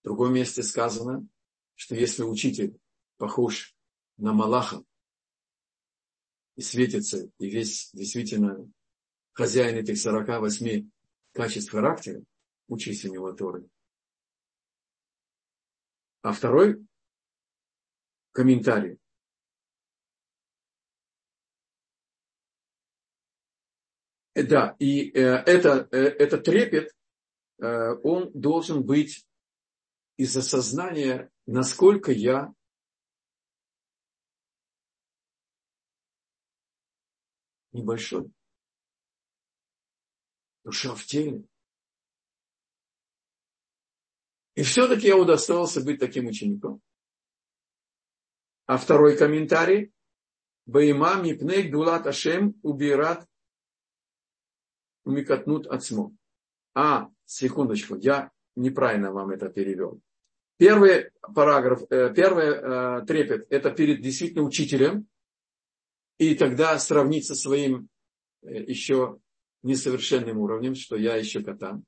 В 0.00 0.04
другом 0.04 0.34
месте 0.34 0.62
сказано, 0.62 1.26
что 1.74 1.96
если 1.96 2.22
учитель 2.22 2.78
похож 3.16 3.74
на 4.18 4.32
Малаха 4.32 4.84
и 6.54 6.62
светится, 6.62 7.28
и 7.38 7.50
весь 7.50 7.90
действительно 7.92 8.70
хозяин 9.32 9.76
этих 9.76 9.98
48 9.98 10.88
качеств 11.32 11.72
характера, 11.72 12.22
учись 12.68 13.04
у 13.04 13.12
него 13.12 13.32
Торы. 13.32 13.68
А 16.22 16.32
второй 16.32 16.86
комментарий. 18.32 18.98
Э, 24.34 24.44
да, 24.44 24.76
и 24.78 25.10
э, 25.10 25.20
это, 25.20 25.88
э, 25.90 25.96
этот 25.96 26.44
трепет, 26.44 26.94
э, 27.58 27.94
он 28.04 28.30
должен 28.32 28.84
быть 28.84 29.26
из 30.16 30.36
осознания, 30.36 31.30
насколько 31.46 32.12
я 32.12 32.54
небольшой. 37.72 38.30
Душа 40.64 40.94
в 40.94 41.04
теле. 41.04 41.44
И 44.58 44.62
все-таки 44.64 45.06
я 45.06 45.16
удостоился 45.16 45.80
быть 45.80 46.00
таким 46.00 46.26
учеником. 46.26 46.82
А 48.66 48.76
второй 48.76 49.16
комментарий. 49.16 49.92
Баима 50.66 51.14
мипней 51.22 51.70
дулат 51.70 52.08
ашем 52.08 52.58
убират 52.64 53.24
умикатнут 55.04 55.68
ацмо. 55.68 56.10
А, 56.74 57.08
секундочку, 57.24 57.94
я 57.94 58.32
неправильно 58.56 59.12
вам 59.12 59.30
это 59.30 59.48
перевел. 59.48 60.00
Первый 60.56 61.12
параграф, 61.36 61.82
э, 61.90 62.12
первый 62.12 62.48
э, 62.48 63.06
трепет– 63.06 63.46
это 63.50 63.70
перед 63.70 64.02
действительно 64.02 64.42
учителем, 64.42 65.06
и 66.18 66.34
тогда 66.34 66.76
сравнить 66.80 67.26
со 67.26 67.36
своим 67.36 67.88
э, 68.42 68.64
еще 68.64 69.20
несовершенным 69.62 70.36
уровнем, 70.38 70.74
что 70.74 70.96
я 70.96 71.14
еще 71.14 71.44
катан. 71.44 71.84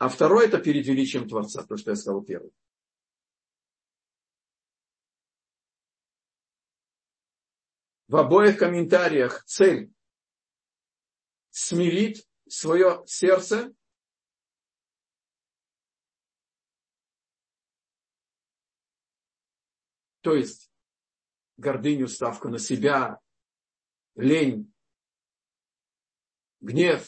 А 0.00 0.08
второй 0.08 0.46
это 0.46 0.58
перед 0.58 0.86
величием 0.86 1.28
Творца, 1.28 1.62
то, 1.62 1.76
что 1.76 1.90
я 1.90 1.94
сказал 1.94 2.22
первый. 2.22 2.50
В 8.08 8.16
обоих 8.16 8.58
комментариях 8.58 9.44
цель 9.44 9.92
смирить 11.50 12.26
свое 12.48 13.02
сердце 13.04 13.74
то 20.22 20.34
есть 20.34 20.72
гордыню, 21.58 22.08
ставку 22.08 22.48
на 22.48 22.58
себя, 22.58 23.20
лень, 24.14 24.72
гнев, 26.60 27.06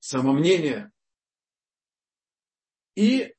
самомнение, 0.00 0.92
и 2.96 3.36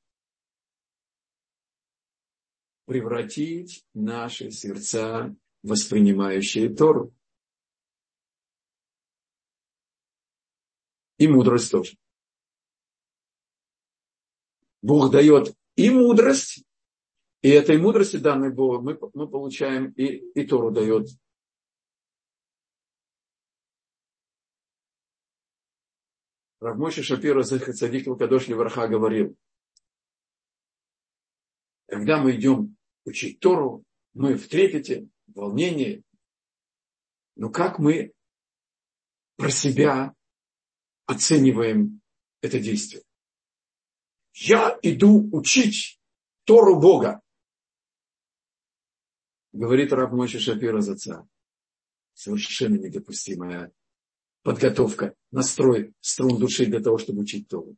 превратить 2.85 3.85
наши 3.93 4.51
сердца, 4.51 5.35
воспринимающие 5.63 6.73
Тору. 6.73 7.13
И 11.17 11.27
мудрость 11.27 11.71
тоже. 11.71 11.97
Бог 14.81 15.11
дает 15.11 15.53
и 15.75 15.89
мудрость, 15.89 16.63
и 17.41 17.49
этой 17.49 17.77
мудрости, 17.77 18.17
данной 18.17 18.53
Богом, 18.53 18.85
мы, 18.85 18.99
мы 19.13 19.27
получаем, 19.27 19.91
и, 19.91 20.05
и 20.05 20.45
Тору 20.45 20.71
дает 20.71 21.07
Равмойши 26.59 27.03
Шапира 27.03 27.43
Захацадик 27.43 28.07
Лукадош 28.07 28.47
Левраха 28.47 28.87
говорил, 28.87 29.37
когда 31.87 32.21
мы 32.21 32.35
идем 32.35 32.77
учить 33.05 33.39
Тору, 33.39 33.83
мы 34.13 34.35
в 34.35 34.47
трепете, 34.47 35.07
в 35.27 35.33
волнении, 35.33 36.03
Но 37.35 37.49
как 37.49 37.77
мы 37.77 38.13
про 39.35 39.51
себя 39.51 40.15
оцениваем 41.05 42.01
это 42.41 42.59
действие? 42.59 43.03
Я 44.33 44.77
иду 44.81 45.29
учить 45.31 45.99
Тору 46.45 46.79
Бога. 46.79 47.21
Говорит 49.53 49.93
раб 49.93 50.11
Мойши 50.11 50.39
Шапира 50.39 50.81
Заца. 50.81 51.27
Совершенно 52.13 52.77
недопустимая 52.77 53.71
подготовка, 54.41 55.15
настрой 55.29 55.93
струн 55.99 56.39
души 56.39 56.65
для 56.65 56.79
того, 56.79 56.97
чтобы 56.97 57.21
учить 57.21 57.47
Тору. 57.47 57.75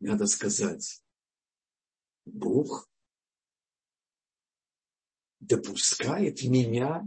Надо 0.00 0.26
сказать, 0.26 1.03
Бог 2.24 2.88
допускает 5.40 6.42
меня, 6.44 7.02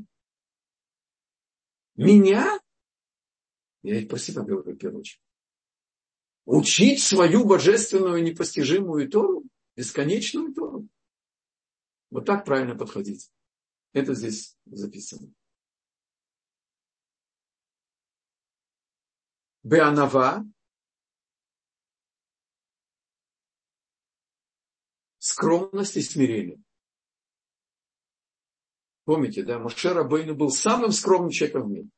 меня, 1.95 2.59
я 3.81 3.93
ведь 3.99 4.09
про 4.09 4.17
говорю 4.43 4.73
в 4.73 4.77
первую 4.77 5.01
очередь, 5.01 5.21
учить 6.45 7.01
свою 7.01 7.45
божественную 7.45 8.23
непостижимую 8.23 9.09
Тору, 9.09 9.43
бесконечную 9.75 10.53
Тору. 10.53 10.87
Вот 12.09 12.25
так 12.25 12.45
правильно 12.45 12.75
подходить. 12.75 13.31
Это 13.93 14.13
здесь 14.13 14.55
записано. 14.65 15.33
Беанава 19.63 20.45
скромность 25.37 25.95
и 25.95 26.01
смирение. 26.01 26.59
Помните, 29.05 29.43
да, 29.43 29.59
Моше 29.59 29.93
Рабейну 29.93 30.35
был 30.35 30.49
самым 30.49 30.91
скромным 30.91 31.29
человеком 31.29 31.67
в 31.67 31.69
мире. 31.69 31.89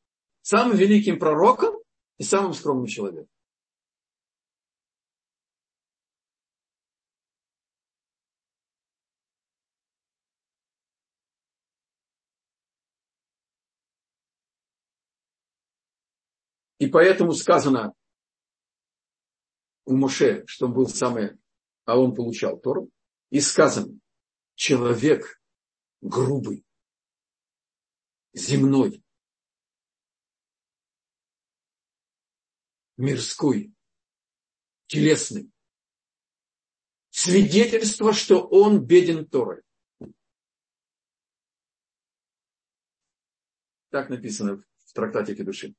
Самым 0.41 0.75
великим 0.75 1.17
пророком 1.17 1.75
и 2.17 2.23
самым 2.23 2.53
скромным 2.53 2.87
человеком. 2.87 3.29
И 16.79 16.87
поэтому 16.87 17.33
сказано 17.33 17.93
у 19.85 19.95
Моше, 19.95 20.43
что 20.45 20.65
он 20.65 20.73
был 20.73 20.87
самый, 20.87 21.37
а 21.85 21.97
он 21.97 22.13
получал 22.13 22.59
Тору. 22.59 22.89
И 23.29 23.39
сказано, 23.41 23.99
человек 24.55 25.41
грубый, 26.01 26.65
земной, 28.33 29.03
мирской, 32.97 33.73
телесный. 34.87 35.51
Свидетельство, 37.11 38.13
что 38.13 38.47
он 38.47 38.85
беден 38.85 39.27
Торой. 39.27 39.61
Так 43.89 44.09
написано 44.09 44.63
в 44.85 44.93
трактате 44.93 45.35
души. 45.43 45.75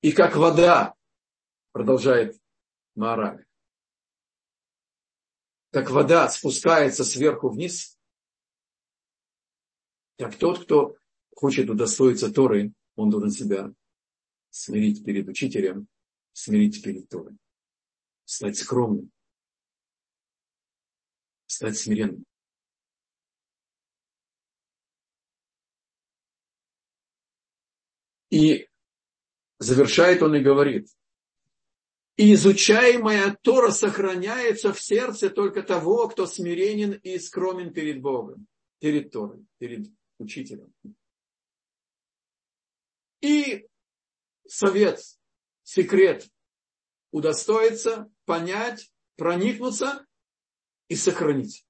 И 0.00 0.12
как 0.12 0.36
вода, 0.36 0.94
продолжает 1.72 2.40
Маораль, 2.94 3.44
как 5.70 5.90
вода 5.90 6.28
спускается 6.28 7.04
сверху 7.04 7.48
вниз, 7.48 7.98
так 10.16 10.36
тот, 10.38 10.64
кто 10.64 10.96
хочет 11.34 11.68
удостоиться 11.68 12.32
Торы, 12.32 12.72
он 12.94 13.10
должен 13.10 13.30
себя 13.30 13.72
смирить 14.50 15.04
перед 15.04 15.26
учителем, 15.28 15.88
смирить 16.32 16.82
перед 16.82 17.08
Торой, 17.08 17.36
стать 18.24 18.56
скромным, 18.56 19.10
стать 21.46 21.76
смиренным. 21.76 22.24
И 28.30 28.68
завершает 29.58 30.22
он 30.22 30.36
и 30.36 30.40
говорит, 30.40 30.88
и 32.16 32.32
изучаемая 32.34 33.36
Тора 33.42 33.70
сохраняется 33.70 34.72
в 34.72 34.80
сердце 34.80 35.30
только 35.30 35.62
того, 35.62 36.08
кто 36.08 36.26
смиренен 36.26 36.92
и 36.92 37.18
скромен 37.18 37.72
перед 37.72 38.00
Богом, 38.00 38.46
перед 38.78 39.10
Торой, 39.10 39.44
перед 39.58 39.88
учителем. 40.18 40.72
И 43.20 43.66
совет, 44.46 45.00
секрет 45.62 46.28
удостоиться, 47.10 48.10
понять, 48.24 48.92
проникнуться 49.14 50.04
и 50.88 50.96
сохранить. 50.96 51.62